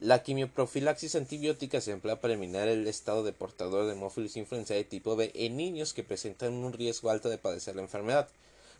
La 0.00 0.22
quimioprofilaxis 0.22 1.14
antibiótica 1.14 1.82
se 1.82 1.92
emplea 1.92 2.20
para 2.20 2.32
eliminar 2.32 2.68
el 2.68 2.86
estado 2.86 3.22
de 3.22 3.34
portador 3.34 3.84
de 3.84 3.92
hemófilos 3.92 4.38
influenzae 4.38 4.84
tipo 4.84 5.16
B 5.16 5.30
en 5.34 5.58
niños 5.58 5.92
que 5.92 6.04
presentan 6.04 6.54
un 6.54 6.72
riesgo 6.72 7.10
alto 7.10 7.28
de 7.28 7.36
padecer 7.36 7.76
la 7.76 7.82
enfermedad. 7.82 8.28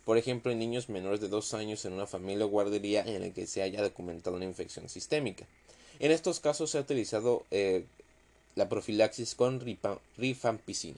Por 0.03 0.17
ejemplo, 0.17 0.51
en 0.51 0.57
niños 0.57 0.89
menores 0.89 1.21
de 1.21 1.27
2 1.27 1.53
años 1.53 1.85
en 1.85 1.93
una 1.93 2.07
familia 2.07 2.45
o 2.45 2.49
guardería 2.49 3.03
en 3.03 3.21
la 3.21 3.29
que 3.29 3.45
se 3.45 3.61
haya 3.61 3.83
documentado 3.83 4.35
una 4.35 4.45
infección 4.45 4.89
sistémica. 4.89 5.45
En 6.01 6.09
estos 6.09 6.39
casos 6.39 6.71
se 6.71 6.79
ha 6.79 6.81
utilizado 6.81 7.45
eh, 7.51 7.85
la 8.55 8.67
profilaxis 8.67 9.35
con 9.35 9.61
rifampicina. 10.17 10.97